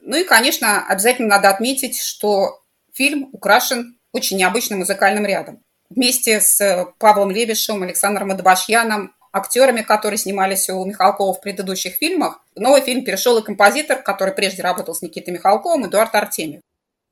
Ну 0.00 0.16
и, 0.16 0.24
конечно, 0.24 0.84
обязательно 0.86 1.28
надо 1.28 1.50
отметить, 1.50 1.98
что 2.00 2.60
фильм 2.92 3.28
украшен 3.32 3.96
очень 4.12 4.36
необычным 4.36 4.80
музыкальным 4.80 5.24
рядом. 5.24 5.60
Вместе 5.88 6.40
с 6.40 6.86
Павлом 6.98 7.30
Лебешевым, 7.30 7.82
Александром 7.82 8.30
Адабашьяном, 8.30 9.14
актерами, 9.32 9.80
которые 9.82 10.18
снимались 10.18 10.68
у 10.68 10.84
Михалкова 10.84 11.32
в 11.32 11.40
предыдущих 11.40 11.94
фильмах, 11.94 12.44
в 12.54 12.60
новый 12.60 12.82
фильм 12.82 13.04
перешел 13.04 13.38
и 13.38 13.42
композитор, 13.42 14.02
который 14.02 14.34
прежде 14.34 14.62
работал 14.62 14.94
с 14.94 15.02
Никитой 15.02 15.34
Михалковым, 15.34 15.86
Эдуард 15.86 16.14
Артемьев. 16.14 16.60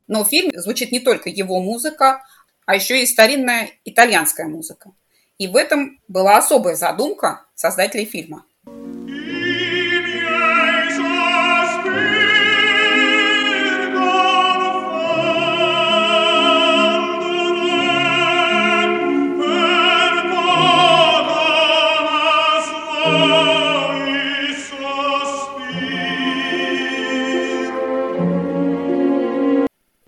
Но 0.07 0.25
в 0.25 0.29
фильме 0.29 0.61
звучит 0.61 0.93
не 0.93 1.01
только 1.01 1.31
его 1.31 1.61
музыка, 1.61 2.23
а 2.67 2.75
еще 2.75 3.03
и 3.03 3.07
старинная 3.07 3.71
итальянская 3.85 4.47
музыка. 4.47 4.93
И 5.39 5.49
в 5.49 5.57
этом 5.57 5.99
была 6.07 6.37
особая 6.37 6.75
задумка 6.75 7.47
создателей 7.55 8.05
фильма. 8.05 8.45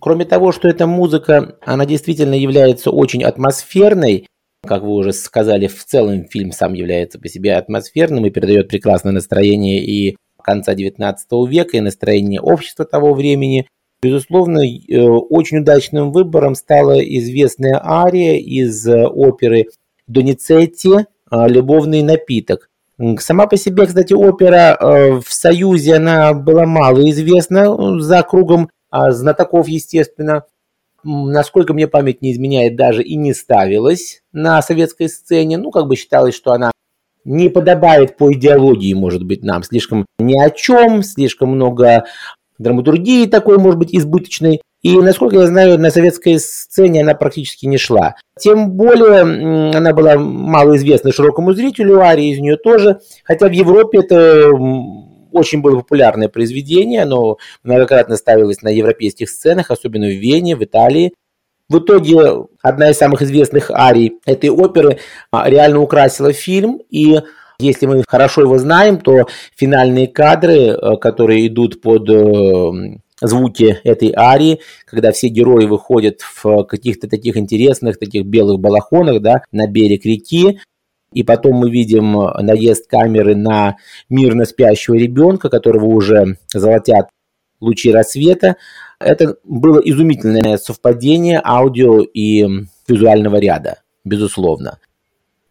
Кроме 0.02 0.24
того, 0.24 0.50
что 0.50 0.66
эта 0.66 0.88
музыка, 0.88 1.54
она 1.64 1.86
действительно 1.86 2.34
является 2.34 2.90
очень 2.90 3.22
атмосферной, 3.22 4.26
как 4.66 4.82
вы 4.82 4.94
уже 4.94 5.12
сказали, 5.12 5.68
в 5.68 5.84
целом 5.84 6.24
фильм 6.28 6.50
сам 6.50 6.72
является 6.72 7.20
по 7.20 7.28
себе 7.28 7.54
атмосферным 7.54 8.26
и 8.26 8.30
передает 8.30 8.66
прекрасное 8.66 9.12
настроение 9.12 9.78
и 9.78 10.16
конца 10.42 10.74
XIX 10.74 11.14
века, 11.46 11.76
и 11.76 11.80
настроение 11.80 12.40
общества 12.40 12.84
того 12.84 13.14
времени. 13.14 13.68
Безусловно, 14.02 14.62
э, 14.66 14.98
очень 15.06 15.58
удачным 15.58 16.10
выбором 16.10 16.56
стала 16.56 16.98
известная 16.98 17.80
ария 17.80 18.38
из 18.38 18.84
оперы 18.88 19.66
Доницетти 20.08 21.06
«Любовный 21.30 22.02
напиток». 22.02 22.70
Сама 23.20 23.46
по 23.46 23.56
себе, 23.56 23.86
кстати, 23.86 24.14
опера 24.14 24.76
э, 24.80 25.20
в 25.20 25.32
Союзе, 25.32 25.94
она 25.94 26.34
была 26.34 26.66
мало 26.66 27.08
известна 27.08 28.00
за 28.00 28.24
кругом 28.24 28.68
знатоков, 29.10 29.68
естественно, 29.68 30.44
насколько 31.04 31.74
мне 31.74 31.88
память 31.88 32.22
не 32.22 32.32
изменяет, 32.32 32.76
даже 32.76 33.02
и 33.02 33.16
не 33.16 33.34
ставилась 33.34 34.22
на 34.32 34.62
советской 34.62 35.08
сцене. 35.08 35.56
Ну, 35.56 35.70
как 35.70 35.86
бы 35.86 35.96
считалось, 35.96 36.34
что 36.34 36.52
она 36.52 36.70
не 37.24 37.48
подобает 37.48 38.16
по 38.16 38.32
идеологии, 38.32 38.94
может 38.94 39.24
быть, 39.24 39.42
нам. 39.42 39.62
Слишком 39.62 40.06
ни 40.18 40.38
о 40.40 40.50
чем, 40.50 41.02
слишком 41.02 41.50
много 41.50 42.04
драматургии 42.58 43.26
такой, 43.26 43.58
может 43.58 43.78
быть, 43.78 43.94
избыточной. 43.94 44.60
И, 44.82 44.98
насколько 44.98 45.36
я 45.36 45.46
знаю, 45.46 45.78
на 45.78 45.90
советской 45.90 46.40
сцене 46.40 47.02
она 47.02 47.14
практически 47.14 47.66
не 47.66 47.78
шла. 47.78 48.16
Тем 48.38 48.72
более, 48.72 49.20
она 49.76 49.92
была 49.92 50.16
малоизвестна 50.16 51.12
широкому 51.12 51.52
зрителю, 51.54 52.00
ария 52.00 52.32
из 52.32 52.40
нее 52.40 52.56
тоже. 52.56 52.98
Хотя 53.24 53.48
в 53.48 53.52
Европе 53.52 54.00
это 54.00 54.50
очень 55.32 55.60
было 55.60 55.76
популярное 55.76 56.28
произведение, 56.28 57.02
оно 57.02 57.38
многократно 57.62 58.16
ставилось 58.16 58.62
на 58.62 58.68
европейских 58.68 59.30
сценах, 59.30 59.70
особенно 59.70 60.06
в 60.06 60.18
Вене, 60.18 60.56
в 60.56 60.62
Италии. 60.64 61.12
В 61.68 61.78
итоге 61.78 62.46
одна 62.62 62.90
из 62.90 62.98
самых 62.98 63.22
известных 63.22 63.70
арий 63.70 64.18
этой 64.26 64.50
оперы 64.50 64.98
а, 65.30 65.48
реально 65.48 65.80
украсила 65.80 66.32
фильм, 66.32 66.80
и 66.90 67.18
если 67.58 67.86
мы 67.86 68.02
хорошо 68.06 68.42
его 68.42 68.58
знаем, 68.58 68.98
то 68.98 69.26
финальные 69.56 70.08
кадры, 70.08 70.54
э, 70.54 70.96
которые 71.00 71.46
идут 71.46 71.80
под 71.80 72.08
э, 72.10 72.98
звуки 73.20 73.78
этой 73.84 74.12
арии, 74.14 74.60
когда 74.84 75.12
все 75.12 75.28
герои 75.28 75.66
выходят 75.66 76.20
в 76.20 76.64
каких-то 76.64 77.08
таких 77.08 77.36
интересных, 77.36 77.98
таких 77.98 78.26
белых 78.26 78.60
балахонах, 78.60 79.22
да, 79.22 79.42
на 79.52 79.66
берег 79.66 80.04
реки, 80.04 80.58
и 81.12 81.22
потом 81.22 81.56
мы 81.56 81.70
видим 81.70 82.18
э, 82.18 82.42
наезд 82.42 82.88
камеры 82.88 83.36
на 83.36 83.76
мирно 84.08 84.44
спящего 84.44 84.94
ребенка, 84.94 85.48
которого 85.48 85.86
уже 85.86 86.38
золотят 86.52 87.08
лучи 87.60 87.92
рассвета. 87.92 88.56
Это 88.98 89.36
было 89.44 89.78
изумительное 89.78 90.56
совпадение 90.58 91.40
аудио 91.44 92.00
и 92.02 92.44
визуального 92.88 93.36
ряда, 93.36 93.82
безусловно. 94.04 94.78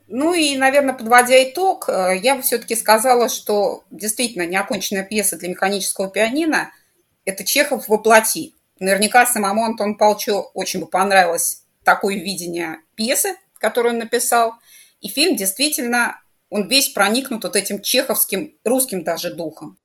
Ну 0.07 0.33
и, 0.33 0.57
наверное, 0.57 0.93
подводя 0.93 1.41
итог, 1.43 1.87
э, 1.87 2.17
я 2.21 2.35
бы 2.35 2.41
все-таки 2.41 2.75
сказала, 2.75 3.29
что 3.29 3.83
действительно 3.91 4.45
неоконченная 4.45 5.03
пьеса 5.03 5.37
для 5.37 5.49
механического 5.49 6.09
пианино– 6.09 6.71
это 7.25 7.45
Чехов 7.45 7.87
воплоти. 7.87 8.53
Наверняка 8.79 9.25
самому 9.25 9.63
Антону 9.63 9.95
Павловичу 9.95 10.49
очень 10.53 10.79
бы 10.79 10.87
понравилось 10.87 11.63
такое 11.83 12.15
видение 12.15 12.77
пьесы, 12.95 13.35
которую 13.59 13.93
он 13.93 13.99
написал– 13.99 14.55
и 15.01 15.07
фильм 15.07 15.35
действительно, 15.35 16.21
он 16.49 16.67
весь 16.67 16.89
проникнут 16.89 17.43
вот 17.43 17.55
этим 17.55 17.81
чеховским, 17.81 18.55
русским 18.63 19.03
даже 19.03 19.33
духом. 19.33 19.77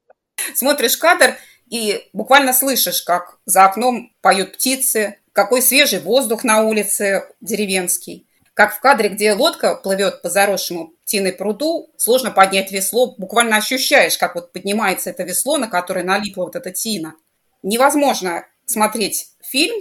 Смотришь 0.55 0.97
кадр 0.97 1.37
и 1.69 2.09
буквально 2.13 2.53
слышишь, 2.53 3.03
как 3.03 3.39
за 3.47 3.65
окном 3.65 4.13
поют 4.21 4.53
птицы, 4.53 5.19
какой 5.33 5.63
свежий 5.63 6.01
воздух 6.01 6.45
на 6.45 6.63
улице 6.63 7.25
деревенский. 7.41 8.27
Как 8.55 8.75
в 8.75 8.81
кадре, 8.81 9.11
где 9.11 9.35
лодка 9.35 9.75
плывет 9.75 10.23
по 10.23 10.31
заросшему 10.31 10.95
птиной 11.05 11.33
пруду, 11.33 11.93
сложно 11.99 12.31
поднять 12.31 12.73
весло, 12.73 13.15
буквально 13.19 13.57
ощущаешь, 13.57 14.17
как 14.17 14.35
вот 14.35 14.53
поднимается 14.53 15.11
это 15.11 15.25
весло, 15.25 15.59
на 15.59 15.69
которое 15.69 16.05
налипла 16.05 16.45
вот 16.45 16.57
эта 16.57 16.71
тина. 16.71 17.15
Невозможно 17.63 18.47
смотреть 18.65 19.29
фильм 19.43 19.77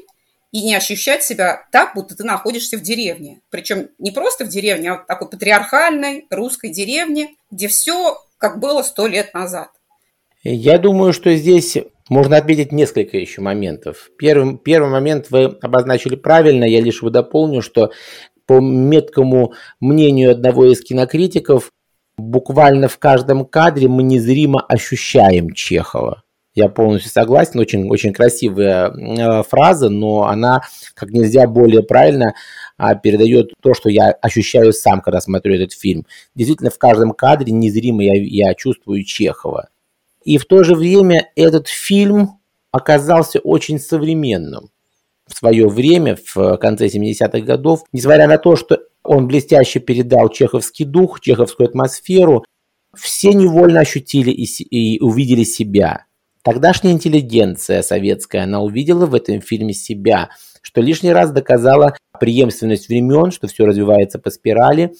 и 0.56 0.62
не 0.62 0.74
ощущать 0.74 1.22
себя 1.22 1.68
так, 1.70 1.92
будто 1.96 2.16
ты 2.16 2.24
находишься 2.24 2.78
в 2.78 2.82
деревне. 2.82 3.42
Причем 3.50 3.90
не 4.00 4.12
просто 4.12 4.46
в 4.46 4.48
деревне, 4.48 4.94
а 4.94 5.04
в 5.04 5.06
такой 5.06 5.30
патриархальной 5.30 6.28
русской 6.30 6.70
деревне, 6.70 7.36
где 7.52 7.68
все 7.68 8.18
как 8.38 8.62
было 8.62 8.82
сто 8.82 9.06
лет 9.06 9.34
назад. 9.34 9.68
Я 10.44 10.78
думаю, 10.78 11.12
что 11.12 11.36
здесь 11.36 11.78
можно 12.08 12.38
отметить 12.38 12.72
несколько 12.72 13.18
еще 13.18 13.42
моментов. 13.42 14.10
Первый, 14.18 14.58
первый 14.58 14.90
момент 14.90 15.28
вы 15.30 15.58
обозначили 15.62 16.16
правильно, 16.16 16.64
я 16.64 16.80
лишь 16.80 17.02
дополню, 17.02 17.62
что 17.62 17.92
по 18.46 18.62
меткому 18.62 19.56
мнению 19.82 20.32
одного 20.32 20.72
из 20.72 20.82
кинокритиков, 20.82 21.74
буквально 22.16 22.88
в 22.88 22.98
каждом 22.98 23.44
кадре 23.44 23.90
мы 23.90 24.04
незримо 24.04 24.62
ощущаем 24.62 25.52
Чехова. 25.54 26.24
Я 26.56 26.70
полностью 26.70 27.12
согласен, 27.12 27.60
очень, 27.60 27.90
очень 27.90 28.14
красивая 28.14 28.90
э, 28.90 29.44
фраза, 29.44 29.90
но 29.90 30.24
она 30.24 30.62
как 30.94 31.12
нельзя 31.12 31.48
более 31.48 31.84
правильно 31.84 32.34
а, 32.78 32.96
передает 32.96 33.52
то, 33.62 33.74
что 33.74 33.90
я 33.90 34.12
ощущаю 34.12 34.72
сам, 34.72 35.02
когда 35.02 35.20
смотрю 35.20 35.56
этот 35.56 35.74
фильм. 35.74 36.06
Действительно, 36.34 36.70
в 36.70 36.78
каждом 36.78 37.12
кадре 37.12 37.52
незримо 37.52 38.04
я, 38.04 38.14
я 38.16 38.54
чувствую 38.54 39.04
Чехова. 39.04 39.68
И 40.24 40.38
в 40.38 40.46
то 40.46 40.64
же 40.64 40.76
время 40.76 41.30
этот 41.36 41.68
фильм 41.68 42.40
оказался 42.72 43.40
очень 43.40 43.78
современным 43.78 44.70
в 45.28 45.36
свое 45.36 45.68
время, 45.68 46.18
в 46.34 46.58
конце 46.58 46.88
70-х 46.88 47.40
годов, 47.42 47.84
несмотря 47.92 48.28
на 48.28 48.38
то, 48.38 48.56
что 48.56 48.80
он 49.04 49.28
блестяще 49.28 49.80
передал 49.80 50.30
чеховский 50.30 50.86
дух, 50.86 51.20
чеховскую 51.20 51.68
атмосферу, 51.68 52.46
все 52.96 53.34
невольно 53.34 53.82
ощутили 53.82 54.32
и, 54.32 54.46
и 54.46 55.02
увидели 55.02 55.44
себя. 55.44 56.06
Тогдашняя 56.46 56.94
интеллигенция 56.94 57.82
советская, 57.82 58.44
она 58.44 58.62
увидела 58.62 59.08
в 59.08 59.16
этом 59.16 59.42
фильме 59.42 59.74
себя, 59.74 60.30
что 60.62 60.80
лишний 60.80 61.12
раз 61.12 61.32
доказала 61.32 61.98
преемственность 62.20 62.88
времен, 62.88 63.32
что 63.32 63.48
все 63.48 63.66
развивается 63.66 64.20
по 64.20 64.30
спирали, 64.30 64.94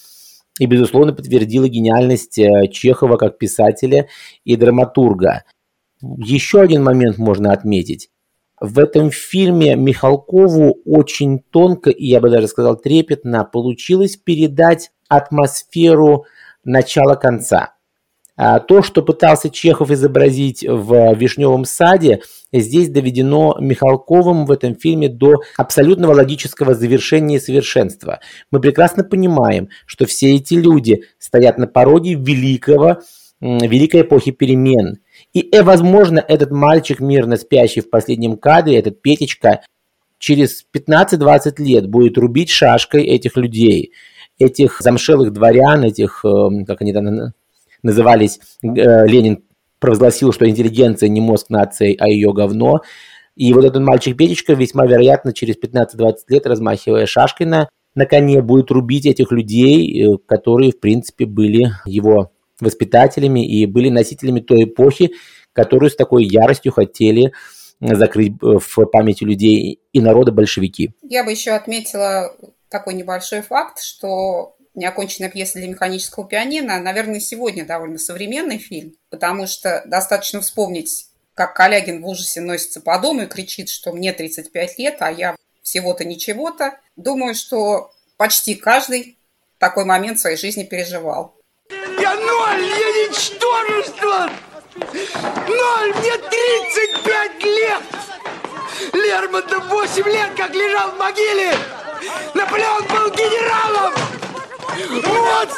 и, 0.58 0.66
безусловно, 0.66 1.12
подтвердила 1.12 1.68
гениальность 1.68 2.36
э, 2.40 2.66
Чехова 2.72 3.16
как 3.16 3.38
писателя 3.38 4.08
и 4.44 4.56
драматурга. 4.56 5.44
Еще 6.02 6.60
один 6.60 6.82
момент 6.82 7.16
можно 7.16 7.52
отметить. 7.52 8.10
В 8.60 8.80
этом 8.80 9.12
фильме 9.12 9.76
Михалкову 9.76 10.80
очень 10.84 11.38
тонко, 11.38 11.90
и 11.90 12.06
я 12.06 12.18
бы 12.18 12.28
даже 12.28 12.48
сказал 12.48 12.76
трепетно, 12.76 13.44
получилось 13.44 14.16
передать 14.16 14.90
атмосферу 15.08 16.24
начала-конца. 16.64 17.75
А 18.36 18.60
то, 18.60 18.82
что 18.82 19.02
пытался 19.02 19.48
Чехов 19.48 19.90
изобразить 19.90 20.64
в 20.66 21.14
«Вишневом 21.14 21.64
саде», 21.64 22.20
здесь 22.52 22.90
доведено 22.90 23.56
Михалковым 23.58 24.44
в 24.44 24.50
этом 24.50 24.74
фильме 24.74 25.08
до 25.08 25.40
абсолютного 25.56 26.14
логического 26.14 26.74
завершения 26.74 27.36
и 27.36 27.40
совершенства. 27.40 28.20
Мы 28.50 28.60
прекрасно 28.60 29.04
понимаем, 29.04 29.68
что 29.86 30.06
все 30.06 30.34
эти 30.34 30.54
люди 30.54 31.04
стоят 31.18 31.56
на 31.58 31.66
пороге 31.66 32.14
великого, 32.14 32.98
великой 33.40 34.02
эпохи 34.02 34.32
перемен. 34.32 34.98
И, 35.32 35.48
э, 35.50 35.62
возможно, 35.62 36.18
этот 36.26 36.50
мальчик, 36.50 37.00
мирно 37.00 37.36
спящий 37.36 37.80
в 37.80 37.90
последнем 37.90 38.36
кадре, 38.36 38.78
этот 38.78 39.02
Петечка, 39.02 39.62
через 40.18 40.64
15-20 40.72 41.58
лет 41.58 41.88
будет 41.88 42.18
рубить 42.18 42.50
шашкой 42.50 43.04
этих 43.04 43.36
людей, 43.36 43.92
этих 44.38 44.80
замшелых 44.80 45.32
дворян, 45.32 45.84
этих, 45.84 46.24
эм, 46.24 46.64
как 46.64 46.80
они 46.80 46.92
там 46.92 47.32
назывались 47.86 48.38
э, 48.62 49.06
Ленин 49.06 49.44
провозгласил, 49.78 50.32
что 50.32 50.48
интеллигенция 50.48 51.08
не 51.08 51.20
мозг 51.20 51.50
нации, 51.50 51.96
а 51.98 52.08
ее 52.08 52.32
говно. 52.32 52.80
И 53.34 53.52
вот 53.52 53.64
этот 53.64 53.82
мальчик 53.82 54.16
Петечка 54.16 54.54
весьма 54.54 54.86
вероятно 54.86 55.32
через 55.32 55.56
15-20 55.56 56.14
лет, 56.28 56.46
размахивая 56.46 57.06
шашкой 57.06 57.46
на, 57.46 57.68
на 57.94 58.06
коне, 58.06 58.40
будет 58.42 58.70
рубить 58.70 59.06
этих 59.06 59.30
людей, 59.32 60.04
э, 60.04 60.18
которые, 60.26 60.72
в 60.72 60.80
принципе, 60.80 61.26
были 61.26 61.70
его 61.84 62.32
воспитателями 62.60 63.46
и 63.46 63.66
были 63.66 63.90
носителями 63.90 64.40
той 64.40 64.64
эпохи, 64.64 65.12
которую 65.52 65.90
с 65.90 65.96
такой 65.96 66.24
яростью 66.24 66.72
хотели 66.72 67.32
закрыть 67.80 68.32
э, 68.42 68.58
в 68.58 68.86
памяти 68.86 69.24
людей 69.24 69.80
и 69.92 70.00
народа 70.00 70.32
большевики. 70.32 70.92
Я 71.02 71.24
бы 71.24 71.30
еще 71.30 71.52
отметила 71.52 72.34
такой 72.70 72.94
небольшой 72.94 73.42
факт, 73.42 73.80
что 73.80 74.55
неоконченная 74.76 75.30
пьеса 75.30 75.58
для 75.58 75.68
механического 75.68 76.28
пианино, 76.28 76.78
наверное, 76.78 77.18
сегодня 77.18 77.66
довольно 77.66 77.98
современный 77.98 78.58
фильм, 78.58 78.94
потому 79.10 79.46
что 79.46 79.82
достаточно 79.86 80.40
вспомнить, 80.40 81.08
как 81.34 81.54
Калягин 81.54 82.02
в 82.02 82.06
ужасе 82.06 82.40
носится 82.40 82.80
по 82.80 82.98
дому 82.98 83.22
и 83.22 83.26
кричит, 83.26 83.68
что 83.68 83.92
мне 83.92 84.12
35 84.12 84.78
лет, 84.78 84.96
а 85.00 85.10
я 85.10 85.34
всего-то 85.62 86.04
ничего-то. 86.04 86.78
Думаю, 86.94 87.34
что 87.34 87.90
почти 88.16 88.54
каждый 88.54 89.18
такой 89.58 89.84
момент 89.84 90.18
в 90.18 90.20
своей 90.20 90.36
жизни 90.36 90.64
переживал. 90.64 91.34
Я 91.70 92.14
ноль, 92.14 92.64
я 92.64 93.08
ничтожество! 93.08 94.30
Ноль, 95.48 95.94
мне 95.94 96.18
35 96.18 97.44
лет! 97.44 97.82
Лермонтов 98.92 99.66
8 99.68 100.04
лет 100.04 100.30
как 100.36 100.54
лежал 100.54 100.92
в 100.92 100.98
могиле! 100.98 101.52
Наполеон 102.34 102.86
был 102.88 103.10
генералом! 103.10 104.25
Вот! 104.76 105.48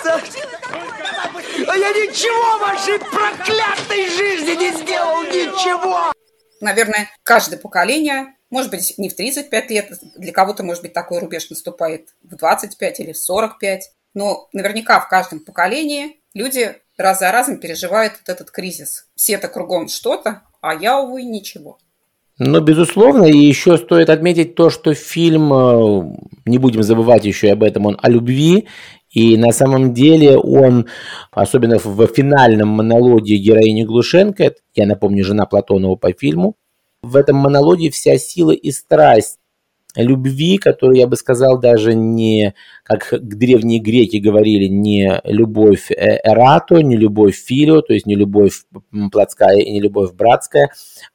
А 1.67 1.77
я 1.77 1.91
ничего 1.91 2.57
в 2.57 2.61
вашей 2.61 2.99
проклятой 2.99 4.09
жизни 4.09 4.55
не 4.55 4.73
сделал, 4.77 5.23
ничего! 5.25 6.13
Наверное, 6.61 7.09
каждое 7.23 7.59
поколение, 7.59 8.35
может 8.51 8.71
быть, 8.71 8.95
не 8.97 9.09
в 9.09 9.17
35 9.17 9.71
лет, 9.71 9.93
для 10.17 10.33
кого-то, 10.33 10.63
может 10.63 10.83
быть, 10.83 10.93
такой 10.93 11.19
рубеж 11.21 11.51
наступает 11.51 12.09
в 12.23 12.37
25 12.37 13.01
или 13.01 13.13
в 13.13 13.19
45, 13.19 13.91
но 14.15 14.49
наверняка 14.53 15.01
в 15.01 15.09
каждом 15.09 15.41
поколении 15.41 16.21
люди 16.35 16.77
раз 16.97 17.21
за 17.21 17.33
разом 17.33 17.59
переживают 17.59 18.15
вот 18.15 18.29
этот 18.29 18.51
кризис. 18.51 19.07
Все-то 19.15 19.49
кругом 19.49 19.89
что-то, 19.89 20.43
а 20.61 20.75
я, 20.75 21.01
увы, 21.01 21.23
ничего. 21.23 21.79
Но, 22.39 22.61
безусловно, 22.61 23.25
и 23.25 23.37
еще 23.37 23.77
стоит 23.79 24.11
отметить 24.11 24.55
то, 24.55 24.71
что 24.71 24.95
фильм, 24.95 25.53
э, 25.53 26.17
не 26.47 26.59
будем 26.59 26.85
забывать 26.85 27.25
еще 27.25 27.51
об 27.51 27.65
этом, 27.65 27.87
он 27.87 27.99
о 28.01 28.09
любви, 28.09 28.69
и 29.19 29.37
на 29.37 29.51
самом 29.51 29.95
деле 29.95 30.37
он, 30.37 30.87
особенно 31.33 31.79
в 31.79 32.07
финальном 32.07 32.69
монологе 32.69 33.37
героини 33.37 33.83
Глушенко, 33.83 34.55
я 34.77 34.87
напомню, 34.87 35.25
жена 35.25 35.45
Платонова 35.45 35.97
по 35.97 36.13
фильму, 36.13 36.55
в 37.03 37.17
этом 37.17 37.37
монологе 37.37 37.91
вся 37.91 38.17
сила 38.17 38.53
и 38.53 38.71
страсть 38.71 39.41
любви, 39.97 40.59
которую 40.59 40.99
я 40.99 41.09
бы 41.09 41.17
сказал 41.17 41.59
даже 41.59 41.95
не, 41.95 42.55
как 42.85 43.13
древние 43.21 43.81
греки 43.81 44.19
говорили, 44.19 44.67
не 44.67 45.21
любовь 45.25 45.91
э, 45.91 46.21
эрато, 46.23 46.77
не 46.77 46.97
любовь 46.97 47.35
филио, 47.35 47.81
то 47.81 47.95
есть 47.95 48.07
не 48.07 48.15
любовь 48.15 48.63
плотская 49.11 49.59
и 49.59 49.73
не 49.73 49.81
любовь 49.81 50.13
братская, 50.13 50.71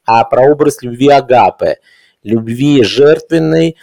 а 0.05 0.25
прообраз 0.25 0.81
любви 0.81 1.07
агапы, 1.07 1.77
любви 2.21 2.83
жертвенной, 2.83 3.77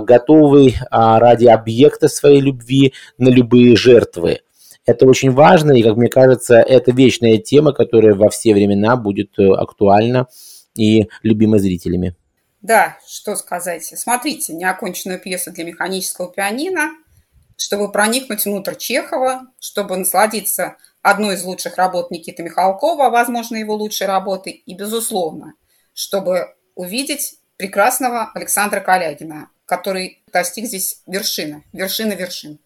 готовый 0.00 0.76
а, 0.90 1.18
ради 1.18 1.46
объекта 1.46 2.08
своей 2.08 2.40
любви 2.40 2.94
на 3.18 3.28
любые 3.28 3.76
жертвы. 3.76 4.40
Это 4.86 5.06
очень 5.06 5.32
важно, 5.32 5.72
и, 5.72 5.82
как 5.82 5.96
мне 5.96 6.08
кажется, 6.08 6.56
это 6.56 6.92
вечная 6.92 7.38
тема, 7.38 7.72
которая 7.72 8.14
во 8.14 8.30
все 8.30 8.54
времена 8.54 8.96
будет 8.96 9.36
э, 9.36 9.42
актуальна 9.52 10.28
и 10.76 11.08
любима 11.22 11.58
зрителями. 11.58 12.14
Да, 12.62 12.96
что 13.06 13.34
сказать. 13.34 13.84
Смотрите, 13.84 14.54
неоконченную 14.54 15.20
пьесу 15.20 15.52
для 15.52 15.64
механического 15.64 16.32
пианино, 16.32 16.92
чтобы 17.56 17.90
проникнуть 17.90 18.44
внутрь 18.44 18.76
Чехова, 18.76 19.48
чтобы 19.58 19.96
насладиться 19.96 20.76
одной 21.02 21.34
из 21.34 21.44
лучших 21.44 21.76
работ 21.76 22.10
Никиты 22.10 22.44
Михалкова, 22.44 23.10
возможно, 23.10 23.56
его 23.56 23.74
лучшей 23.74 24.06
работы, 24.06 24.50
и, 24.50 24.74
безусловно, 24.74 25.54
чтобы 25.94 26.54
увидеть 26.74 27.38
прекрасного 27.56 28.30
Александра 28.34 28.80
Калягина, 28.80 29.48
который 29.66 30.22
достиг 30.32 30.66
здесь 30.66 31.02
вершины, 31.06 31.64
вершины 31.72 32.14
вершин. 32.14 32.58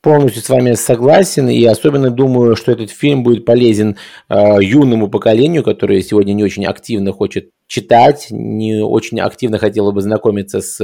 Полностью 0.00 0.42
с 0.42 0.48
вами 0.48 0.72
согласен, 0.72 1.48
и 1.48 1.64
особенно 1.64 2.10
думаю, 2.10 2.56
что 2.56 2.72
этот 2.72 2.90
фильм 2.90 3.22
будет 3.22 3.44
полезен 3.44 3.96
э, 4.28 4.34
юному 4.60 5.08
поколению, 5.08 5.62
которое 5.62 6.02
сегодня 6.02 6.32
не 6.32 6.42
очень 6.42 6.66
активно 6.66 7.12
хочет 7.12 7.50
читать, 7.68 8.26
не 8.30 8.82
очень 8.82 9.20
активно 9.20 9.58
хотела 9.58 9.92
бы 9.92 10.00
знакомиться 10.00 10.60
с 10.60 10.82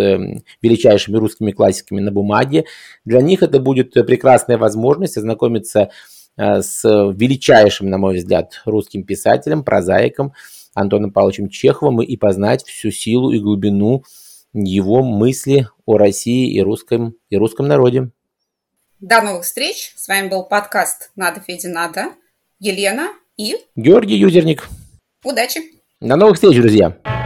величайшими 0.63 1.17
русскими 1.17 1.51
классиками 1.51 2.01
на 2.01 2.13
бумаге. 2.13 2.67
Для 3.05 3.21
них 3.21 3.43
это 3.43 3.59
будет 3.59 3.93
прекрасная 3.93 4.57
возможность 4.57 5.17
ознакомиться 5.17 5.91
э, 6.37 6.63
с 6.63 6.85
величайшим, 6.85 7.91
на 7.91 7.99
мой 7.99 8.19
взгляд, 8.19 8.63
русским 8.67 9.03
писателем, 9.03 9.65
прозаиком 9.65 10.33
Антоном 10.75 11.11
Павловичем 11.11 11.49
Чеховым 11.49 12.03
и 12.03 12.17
познать 12.17 12.65
всю 12.65 12.93
силу 12.93 13.33
и 13.33 13.41
глубину 13.41 14.05
его 14.53 15.03
мысли 15.03 15.69
о 15.87 15.97
России 15.97 16.53
и 16.53 16.61
русском, 16.61 17.15
и 17.31 17.37
русском 17.37 17.67
народе. 17.67 18.11
До 19.01 19.23
новых 19.23 19.45
встреч. 19.45 19.93
С 19.97 20.09
вами 20.09 20.29
был 20.29 20.45
подкаст 20.45 21.11
«Надо, 21.15 21.41
Федя, 21.41 21.69
надо». 21.69 22.13
Елена 22.59 23.11
и... 23.37 23.57
Георгий 23.77 24.17
Юзерник. 24.17 24.69
Удачи! 25.25 25.61
До 26.01 26.17
новых 26.17 26.35
встреч, 26.35 26.57
друзья! 26.57 27.18